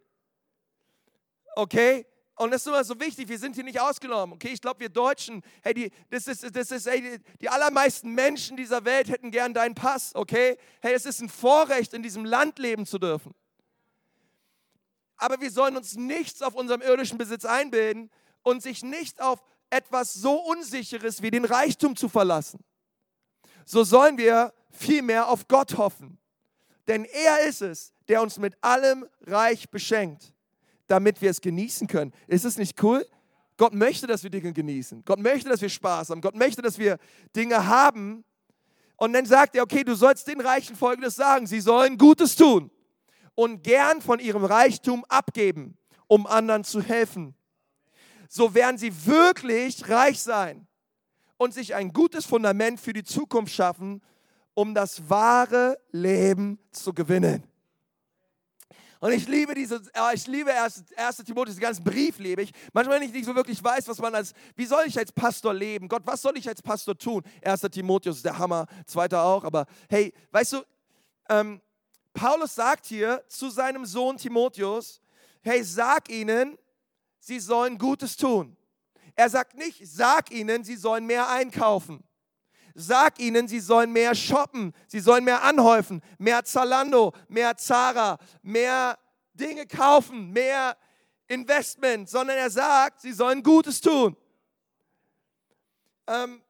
[1.56, 2.06] Okay?
[2.36, 4.34] Und das ist immer so wichtig, wir sind hier nicht ausgenommen.
[4.34, 8.56] Okay, ich glaube, wir Deutschen, hey, die, das ist, das ist, hey, die allermeisten Menschen
[8.56, 10.56] dieser Welt hätten gern deinen Pass, okay?
[10.80, 13.34] Hey, es ist ein Vorrecht, in diesem Land leben zu dürfen.
[15.16, 18.08] Aber wir sollen uns nichts auf unserem irdischen Besitz einbilden
[18.44, 22.62] und sich nicht auf etwas so Unsicheres wie den Reichtum zu verlassen.
[23.64, 26.18] So sollen wir vielmehr auf Gott hoffen.
[26.86, 30.34] Denn er ist es, der uns mit allem reich beschenkt,
[30.86, 32.12] damit wir es genießen können.
[32.26, 33.06] Ist es nicht cool?
[33.56, 35.04] Gott möchte, dass wir Dinge genießen.
[35.04, 36.20] Gott möchte, dass wir Spaß haben.
[36.20, 36.98] Gott möchte, dass wir
[37.34, 38.24] Dinge haben.
[38.96, 41.46] Und dann sagt er, okay, du sollst den Reichen Folgendes sagen.
[41.46, 42.70] Sie sollen Gutes tun
[43.34, 47.34] und gern von ihrem Reichtum abgeben, um anderen zu helfen.
[48.28, 50.66] So werden sie wirklich reich sein
[51.36, 54.02] und sich ein gutes Fundament für die Zukunft schaffen,
[54.54, 57.44] um das wahre Leben zu gewinnen.
[59.04, 60.84] Und ich liebe diese, äh, ich liebe 1.
[61.26, 62.52] Timotheus, den ganzen Brief liebe ich.
[62.72, 65.52] Manchmal, wenn ich nicht so wirklich weiß, was man als, wie soll ich als Pastor
[65.52, 65.88] leben?
[65.88, 67.22] Gott, was soll ich als Pastor tun?
[67.44, 67.60] 1.
[67.70, 70.62] Timotheus ist der Hammer, zweiter auch, aber hey, weißt du,
[71.28, 71.60] ähm,
[72.14, 75.02] Paulus sagt hier zu seinem Sohn Timotheus,
[75.42, 76.56] hey, sag ihnen,
[77.18, 78.56] sie sollen Gutes tun.
[79.14, 82.02] Er sagt nicht, sag ihnen, sie sollen mehr einkaufen.
[82.74, 88.98] Sag ihnen, sie sollen mehr shoppen, sie sollen mehr anhäufen, mehr Zalando, mehr Zara, mehr
[89.32, 90.76] Dinge kaufen, mehr
[91.28, 94.16] Investment, sondern er sagt, sie sollen Gutes tun.
[96.08, 96.42] Ähm,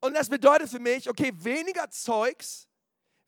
[0.00, 2.68] und das bedeutet für mich, okay, weniger Zeugs,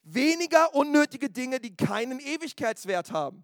[0.03, 3.43] weniger unnötige Dinge, die keinen Ewigkeitswert haben.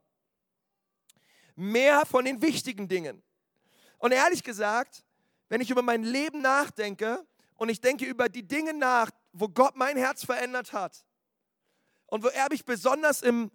[1.56, 3.22] Mehr von den wichtigen Dingen.
[3.98, 5.04] Und ehrlich gesagt,
[5.50, 7.26] wenn ich über mein Leben nachdenke
[7.60, 11.06] und ich denke über die Dinge nach, wo Gott mein Herz verändert hat
[12.08, 13.52] und wo er mich besonders im,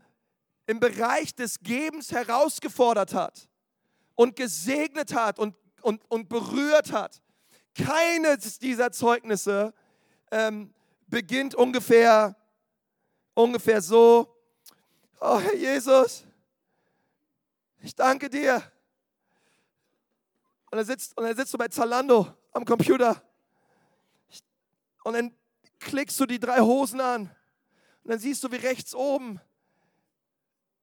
[0.66, 3.48] im Bereich des Gebens herausgefordert hat
[4.14, 7.22] und gesegnet hat und, und, und berührt hat,
[7.74, 9.72] keines dieser Zeugnisse
[10.30, 10.72] ähm,
[11.06, 12.36] beginnt ungefähr,
[13.32, 14.36] ungefähr so,
[15.18, 16.24] oh Herr Jesus,
[17.80, 18.62] ich danke dir.
[20.70, 23.22] Und er sitzt, und er sitzt so bei Zalando am Computer.
[25.04, 25.32] Und dann
[25.78, 27.30] klickst du die drei Hosen an.
[28.02, 29.40] Und dann siehst du, wie rechts oben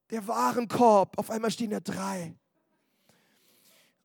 [0.10, 2.36] der Warenkorb, auf einmal stehen da drei.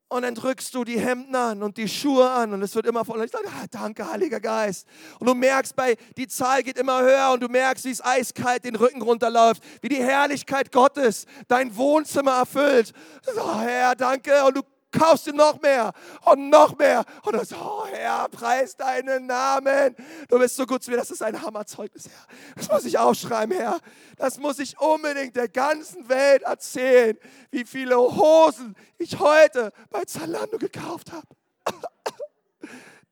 [0.08, 3.04] Und dann drückst du die Hemden an und die Schuhe an und es wird immer
[3.04, 3.24] voll.
[3.24, 4.86] Ich sage, ah, danke, Heiliger Geist.
[5.18, 8.64] Und du merkst, bei, die Zahl geht immer höher und du merkst, wie es eiskalt
[8.64, 12.92] den Rücken runterläuft, wie die Herrlichkeit Gottes dein Wohnzimmer erfüllt.
[13.36, 14.44] Oh, Herr, danke.
[14.44, 15.92] Und du kaufst du noch mehr
[16.24, 17.04] und noch mehr.
[17.22, 19.94] Und du sagst, oh Herr, preis deinen Namen.
[20.28, 22.26] Du bist so gut zu mir, das ist ein Hammerzeugnis, Herr.
[22.56, 23.78] Das muss ich aufschreiben, Herr.
[24.16, 27.18] Das muss ich unbedingt der ganzen Welt erzählen,
[27.50, 31.26] wie viele Hosen ich heute bei Zalando gekauft habe.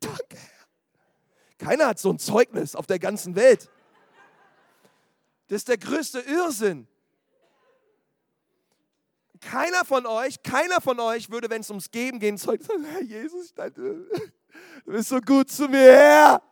[0.00, 1.68] Danke, Herr.
[1.68, 3.70] Keiner hat so ein Zeugnis auf der ganzen Welt.
[5.48, 6.88] Das ist der größte Irrsinn.
[9.50, 13.54] Keiner von euch, keiner von euch würde, wenn es ums Geben geht, sagen, Herr Jesus,
[13.54, 14.06] du
[14.86, 16.42] bist so gut zu mir, Herr.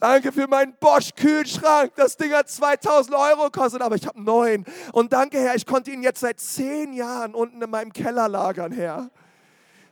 [0.00, 1.92] Danke für meinen Bosch-Kühlschrank.
[1.96, 4.64] Das Ding hat 2000 Euro gekostet, aber ich habe neun.
[4.92, 8.72] Und danke, Herr, ich konnte ihn jetzt seit zehn Jahren unten in meinem Keller lagern,
[8.72, 9.10] Herr.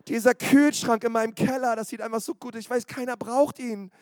[0.06, 2.60] Dieser Kühlschrank in meinem Keller, das sieht einfach so gut aus.
[2.60, 3.92] Ich weiß, keiner braucht ihn.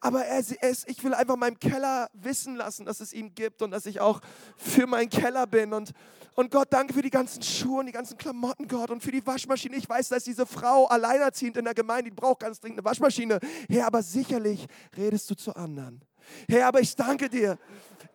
[0.00, 3.70] Aber er, er, ich will einfach meinem Keller wissen lassen, dass es ihn gibt und
[3.70, 4.20] dass ich auch
[4.56, 5.72] für meinen Keller bin.
[5.72, 5.92] Und,
[6.34, 9.26] und Gott, danke für die ganzen Schuhe und die ganzen Klamotten, Gott, und für die
[9.26, 9.76] Waschmaschine.
[9.76, 13.40] Ich weiß, dass diese Frau alleinerziehend in der Gemeinde, die braucht ganz dringend eine Waschmaschine.
[13.68, 14.66] Herr, aber sicherlich
[14.96, 16.02] redest du zu anderen.
[16.48, 17.58] Herr, aber ich danke dir.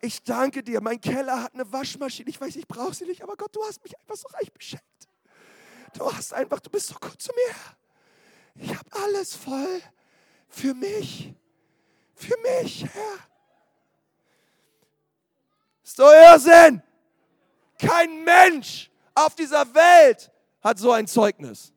[0.02, 2.30] ich danke dir, mein Keller hat eine Waschmaschine.
[2.30, 4.86] Ich weiß, ich brauche sie nicht, aber Gott, du hast mich einfach so reich beschenkt.
[5.98, 8.64] Du hast einfach, du bist so gut zu mir.
[8.64, 9.82] Ich habe alles voll
[10.48, 11.34] für mich.
[12.22, 13.18] Für mich, Herr.
[15.84, 16.82] Ist doch Irrsinn.
[17.80, 21.74] Kein Mensch auf dieser Welt hat so ein Zeugnis.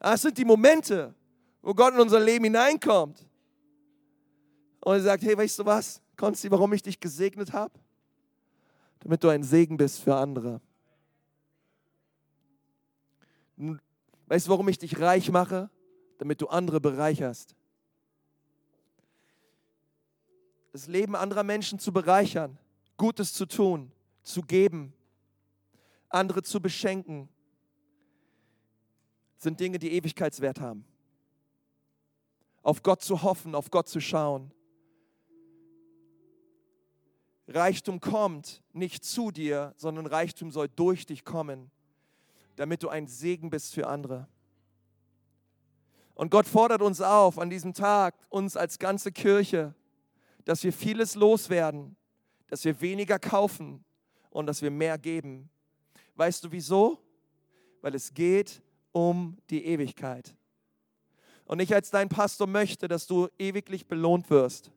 [0.00, 1.14] Das sind die Momente,
[1.62, 3.24] wo Gott in unser Leben hineinkommt
[4.80, 7.72] und er sagt, hey, weißt du was, Konsti, warum ich dich gesegnet habe?
[8.98, 10.60] Damit du ein Segen bist für andere.
[14.26, 15.70] Weißt du, warum ich dich reich mache?
[16.18, 17.54] Damit du andere bereicherst.
[20.72, 22.58] Das Leben anderer Menschen zu bereichern,
[22.96, 23.92] Gutes zu tun,
[24.22, 24.92] zu geben,
[26.08, 27.28] andere zu beschenken,
[29.38, 30.84] sind Dinge, die Ewigkeitswert haben.
[32.62, 34.50] Auf Gott zu hoffen, auf Gott zu schauen.
[37.48, 41.70] Reichtum kommt nicht zu dir, sondern Reichtum soll durch dich kommen,
[42.56, 44.28] damit du ein Segen bist für andere.
[46.16, 49.74] Und Gott fordert uns auf an diesem Tag, uns als ganze Kirche,
[50.46, 51.94] dass wir vieles loswerden,
[52.48, 53.84] dass wir weniger kaufen
[54.30, 55.50] und dass wir mehr geben.
[56.14, 56.98] Weißt du wieso?
[57.82, 58.62] Weil es geht
[58.92, 60.34] um die Ewigkeit.
[61.44, 64.70] Und ich als dein Pastor möchte, dass du ewiglich belohnt wirst.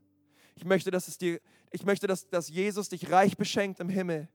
[0.56, 1.40] Ich möchte, dass es dir,
[1.72, 4.28] ich möchte, dass, dass Jesus dich reich beschenkt im Himmel.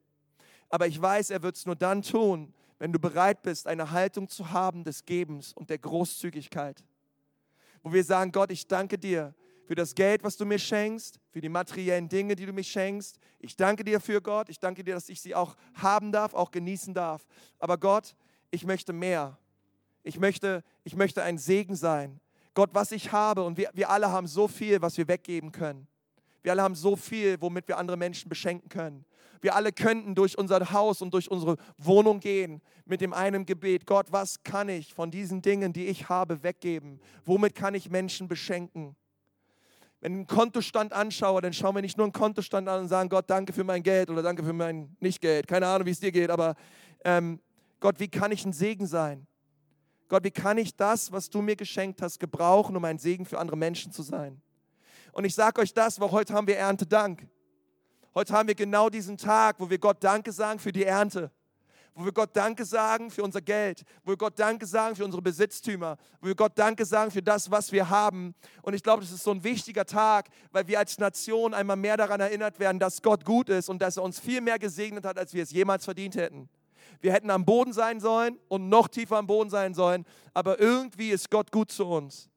[0.71, 4.31] Aber ich weiß, er wird es nur dann tun, wenn du bereit bist, eine Haltung
[4.31, 6.83] zu haben des Gebens und der Großzügigkeit.
[7.85, 9.35] Wo wir sagen, Gott, ich danke dir
[9.67, 13.19] für das Geld, was du mir schenkst, für die materiellen Dinge, die du mir schenkst.
[13.39, 14.49] Ich danke dir für Gott.
[14.49, 17.27] Ich danke dir, dass ich sie auch haben darf, auch genießen darf.
[17.59, 18.17] Aber Gott,
[18.51, 19.39] ich möchte mehr.
[20.03, 22.21] Ich möchte, ich möchte ein Segen sein.
[22.55, 25.87] Gott, was ich habe, und wir, wir alle haben so viel, was wir weggeben können.
[26.45, 29.07] Wir alle haben so viel, womit wir andere Menschen beschenken können.
[29.41, 33.87] Wir alle könnten durch unser Haus und durch unsere Wohnung gehen mit dem einen Gebet.
[33.87, 37.01] Gott, was kann ich von diesen Dingen, die ich habe, weggeben?
[37.25, 38.95] Womit kann ich Menschen beschenken?
[40.01, 43.09] Wenn ich einen Kontostand anschaue, dann schauen wir nicht nur einen Kontostand an und sagen,
[43.09, 45.47] Gott, danke für mein Geld oder danke für mein Nichtgeld.
[45.47, 46.57] Keine Ahnung, wie es dir geht, aber
[47.07, 47.41] ähm,
[47.81, 49.27] Gott, wie kann ich ein Segen sein?
[50.09, 53.39] Gott, wie kann ich das, was du mir geschenkt hast, gebrauchen, um ein Segen für
[53.39, 54.43] andere Menschen zu sein?
[55.15, 57.29] Und ich sage euch das, weil heute haben wir Erntedank.
[58.17, 61.31] Heute haben wir genau diesen Tag, wo wir Gott Danke sagen für die Ernte.
[61.95, 63.85] Wo wir Gott Danke sagen für unser Geld.
[64.03, 65.99] Wo wir Gott Danke sagen für unsere Besitztümer.
[66.21, 68.35] Wo wir Gott Danke sagen für das, was wir haben.
[68.63, 71.97] Und ich glaube, das ist so ein wichtiger Tag, weil wir als Nation einmal mehr
[71.97, 75.17] daran erinnert werden, dass Gott gut ist und dass er uns viel mehr gesegnet hat,
[75.17, 76.49] als wir es jemals verdient hätten.
[77.01, 81.11] Wir hätten am Boden sein sollen und noch tiefer am Boden sein sollen, aber irgendwie
[81.11, 82.31] ist Gott gut zu uns.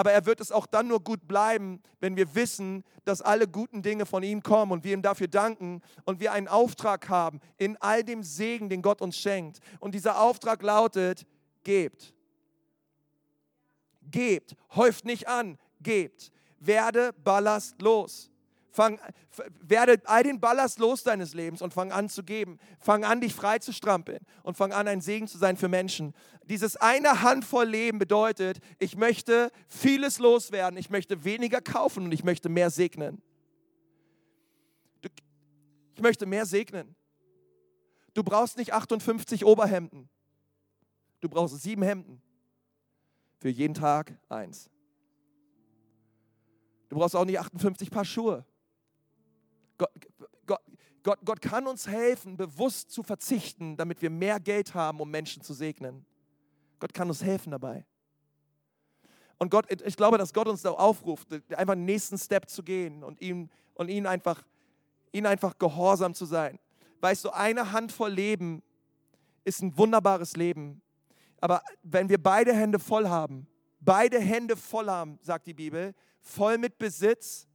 [0.00, 3.82] Aber er wird es auch dann nur gut bleiben, wenn wir wissen, dass alle guten
[3.82, 7.76] Dinge von ihm kommen und wir ihm dafür danken und wir einen Auftrag haben in
[7.82, 9.58] all dem Segen, den Gott uns schenkt.
[9.78, 11.26] Und dieser Auftrag lautet,
[11.64, 12.14] gebt.
[14.10, 16.32] Gebt, häuft nicht an, gebt.
[16.60, 18.30] Werde ballastlos.
[18.72, 19.00] Fang,
[19.60, 22.58] werde all den Ballast los deines Lebens und fang an zu geben.
[22.78, 26.14] Fang an, dich frei zu strampeln und fang an, ein Segen zu sein für Menschen.
[26.44, 32.22] Dieses eine Handvoll Leben bedeutet, ich möchte vieles loswerden, ich möchte weniger kaufen und ich
[32.22, 33.22] möchte mehr segnen.
[35.94, 36.94] Ich möchte mehr segnen.
[38.14, 40.08] Du brauchst nicht 58 Oberhemden.
[41.20, 42.22] Du brauchst sieben Hemden.
[43.38, 44.70] Für jeden Tag eins.
[46.88, 48.44] Du brauchst auch nicht 58 Paar Schuhe.
[49.80, 49.90] Gott,
[50.46, 50.60] Gott,
[51.02, 55.42] Gott, Gott kann uns helfen, bewusst zu verzichten, damit wir mehr Geld haben, um Menschen
[55.42, 56.04] zu segnen.
[56.78, 57.86] Gott kann uns helfen dabei.
[59.38, 63.02] Und Gott, ich glaube, dass Gott uns da aufruft, einfach den nächsten Step zu gehen
[63.02, 64.42] und ihm, und ihn einfach,
[65.12, 66.58] ihn einfach gehorsam zu sein.
[67.00, 68.62] Weißt du, eine Handvoll Leben
[69.44, 70.82] ist ein wunderbares Leben.
[71.40, 73.46] Aber wenn wir beide Hände voll haben,
[73.80, 77.48] beide Hände voll haben, sagt die Bibel, voll mit Besitz,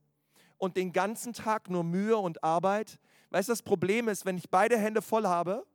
[0.57, 2.99] und den ganzen Tag nur Mühe und Arbeit.
[3.29, 5.65] Weißt du, das Problem ist, wenn ich beide Hände voll habe,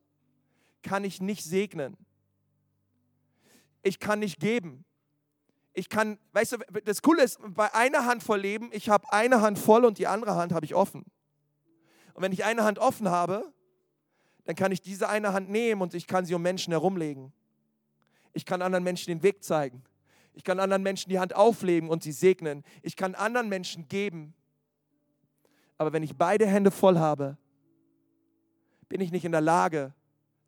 [0.83, 1.97] kann ich nicht segnen.
[3.83, 4.85] Ich kann nicht geben.
[5.73, 9.41] Ich kann, weißt du, das Coole ist, bei einer Hand voll Leben, ich habe eine
[9.41, 11.05] Hand voll und die andere Hand habe ich offen.
[12.15, 13.53] Und wenn ich eine Hand offen habe,
[14.45, 17.33] dann kann ich diese eine Hand nehmen und ich kann sie um Menschen herumlegen.
[18.33, 19.85] Ich kann anderen Menschen den Weg zeigen.
[20.35, 22.65] Ich kann anderen Menschen die Hand auflegen und sie segnen.
[22.83, 24.35] Ich kann anderen Menschen geben.
[25.81, 27.39] Aber wenn ich beide Hände voll habe,
[28.91, 29.95] bin ich nicht in der Lage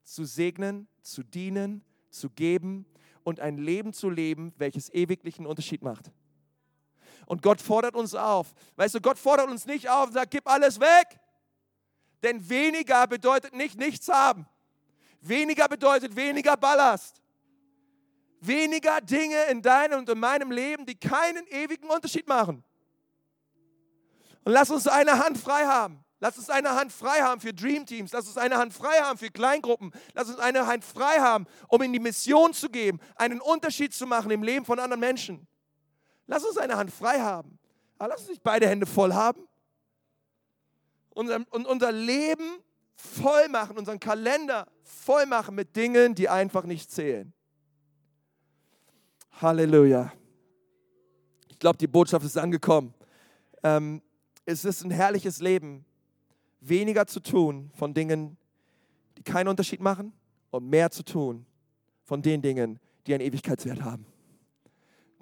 [0.05, 2.85] zu segnen, zu dienen, zu geben
[3.24, 6.12] und ein Leben zu leben, welches ewiglichen Unterschied macht.
[7.24, 8.53] Und Gott fordert uns auf.
[8.76, 11.18] Weißt du, Gott fordert uns nicht auf und sagt, gib alles weg.
[12.22, 14.45] Denn weniger bedeutet nicht nichts haben.
[15.22, 17.22] Weniger bedeutet weniger Ballast.
[18.43, 22.62] Weniger Dinge in deinem und in meinem Leben, die keinen ewigen Unterschied machen.
[24.45, 26.05] Und lass uns eine Hand frei haben.
[26.20, 28.12] Lass uns eine Hand frei haben für Dream Teams.
[28.12, 29.93] Lass uns eine Hand frei haben für Kleingruppen.
[30.14, 34.07] Lass uns eine Hand frei haben, um in die Mission zu geben, einen Unterschied zu
[34.07, 35.49] machen im Leben von anderen Menschen.
[36.28, 37.59] Lass uns eine Hand frei haben.
[37.99, 39.49] Aber lass uns nicht beide Hände voll haben.
[41.11, 42.59] Unser, und unser Leben
[42.95, 47.32] voll machen, unseren Kalender voll machen mit Dingen, die einfach nicht zählen.
[49.40, 50.12] Halleluja.
[51.49, 52.95] Ich glaube, die Botschaft ist angekommen.
[53.64, 54.03] Ähm,
[54.45, 55.84] es ist ein herrliches Leben,
[56.61, 58.36] weniger zu tun von Dingen,
[59.16, 60.12] die keinen Unterschied machen
[60.51, 61.47] und mehr zu tun
[62.05, 64.07] von den Dingen, die einen Ewigkeitswert haben.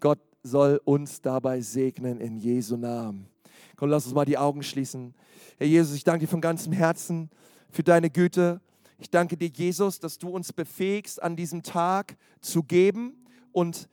[0.01, 3.29] Gott soll uns dabei segnen in Jesu Namen.
[3.77, 5.14] Komm, lass uns mal die Augen schließen.
[5.59, 7.31] Herr Jesus, ich danke dir von ganzem Herzen
[7.71, 8.61] für deine Güte.
[8.99, 13.89] Ich danke dir, Jesus, dass du uns befähigst, an diesem Tag zu geben und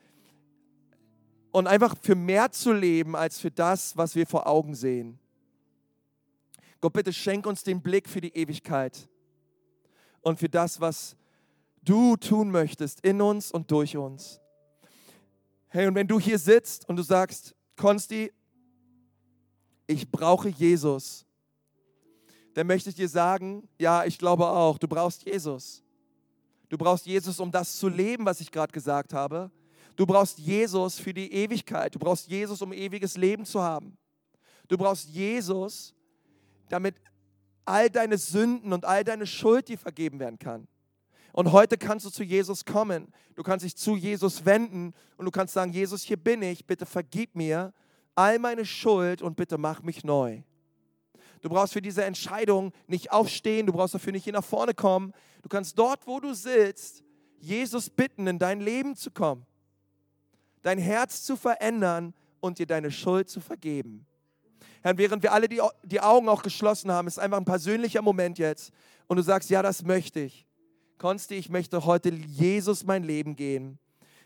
[1.58, 5.18] und einfach für mehr zu leben als für das, was wir vor Augen sehen.
[6.80, 9.08] Gott, bitte schenk uns den Blick für die Ewigkeit
[10.20, 11.16] und für das, was
[11.82, 14.40] du tun möchtest in uns und durch uns.
[15.66, 18.32] Hey, und wenn du hier sitzt und du sagst, Konsti,
[19.88, 21.26] ich brauche Jesus,
[22.54, 25.82] dann möchte ich dir sagen, ja, ich glaube auch, du brauchst Jesus.
[26.68, 29.50] Du brauchst Jesus, um das zu leben, was ich gerade gesagt habe.
[29.98, 31.92] Du brauchst Jesus für die Ewigkeit.
[31.92, 33.98] Du brauchst Jesus, um ewiges Leben zu haben.
[34.68, 35.92] Du brauchst Jesus,
[36.68, 36.94] damit
[37.64, 40.68] all deine Sünden und all deine Schuld dir vergeben werden kann.
[41.32, 43.12] Und heute kannst du zu Jesus kommen.
[43.34, 46.86] Du kannst dich zu Jesus wenden und du kannst sagen, Jesus, hier bin ich, bitte
[46.86, 47.74] vergib mir
[48.14, 50.42] all meine Schuld und bitte mach mich neu.
[51.40, 55.12] Du brauchst für diese Entscheidung nicht aufstehen, du brauchst dafür nicht hier nach vorne kommen.
[55.42, 57.02] Du kannst dort, wo du sitzt,
[57.40, 59.44] Jesus bitten, in dein Leben zu kommen
[60.68, 64.06] dein Herz zu verändern und dir deine Schuld zu vergeben.
[64.82, 68.38] Herr, während wir alle die, die Augen auch geschlossen haben, ist einfach ein persönlicher Moment
[68.38, 68.70] jetzt
[69.06, 70.46] und du sagst, ja, das möchte ich.
[70.98, 73.78] Konsti, ich möchte heute Jesus mein Leben gehen.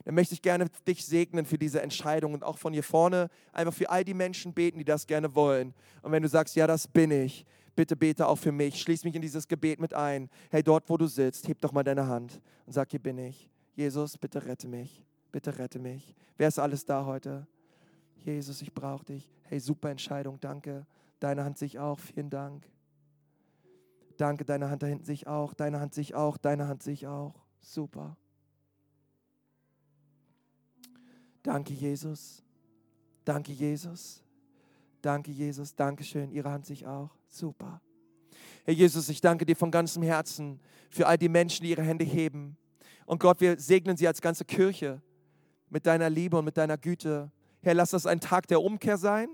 [0.04, 3.72] Dann möchte ich gerne dich segnen für diese Entscheidung und auch von hier vorne einfach
[3.72, 5.74] für all die Menschen beten, die das gerne wollen.
[6.02, 8.80] Und wenn du sagst, ja, das bin ich, bitte bete auch für mich.
[8.80, 10.28] Schließ mich in dieses Gebet mit ein.
[10.50, 13.48] Hey, dort, wo du sitzt, heb doch mal deine Hand und sag, hier bin ich.
[13.76, 16.14] Jesus, bitte rette mich bitte rette mich.
[16.36, 17.46] Wer ist alles da heute?
[18.16, 19.28] Jesus, ich brauche dich.
[19.44, 20.86] Hey, super Entscheidung, danke.
[21.18, 22.70] Deine Hand sich auch, vielen Dank.
[24.16, 27.34] Danke, deine Hand da hinten sich auch, deine Hand sich auch, deine Hand sich auch.
[27.60, 28.16] Super.
[31.42, 32.42] Danke, Jesus.
[33.24, 34.22] Danke, Jesus.
[35.00, 35.74] Danke, Jesus.
[35.74, 36.30] Dankeschön.
[36.30, 37.10] Ihre Hand sich auch.
[37.26, 37.80] Super.
[38.64, 42.04] Herr Jesus, ich danke dir von ganzem Herzen für all die Menschen, die ihre Hände
[42.04, 42.56] heben.
[43.06, 45.02] Und Gott, wir segnen sie als ganze Kirche
[45.72, 47.32] mit deiner Liebe und mit deiner Güte.
[47.62, 49.28] Herr, lass das ein Tag der Umkehr sein,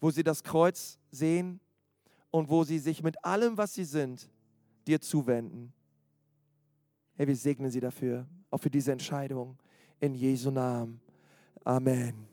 [0.00, 1.60] wo sie das Kreuz sehen
[2.30, 4.30] und wo sie sich mit allem, was sie sind,
[4.86, 5.72] dir zuwenden.
[7.14, 9.58] Herr, wir segnen sie dafür, auch für diese Entscheidung.
[10.00, 11.00] In Jesu Namen.
[11.62, 12.31] Amen.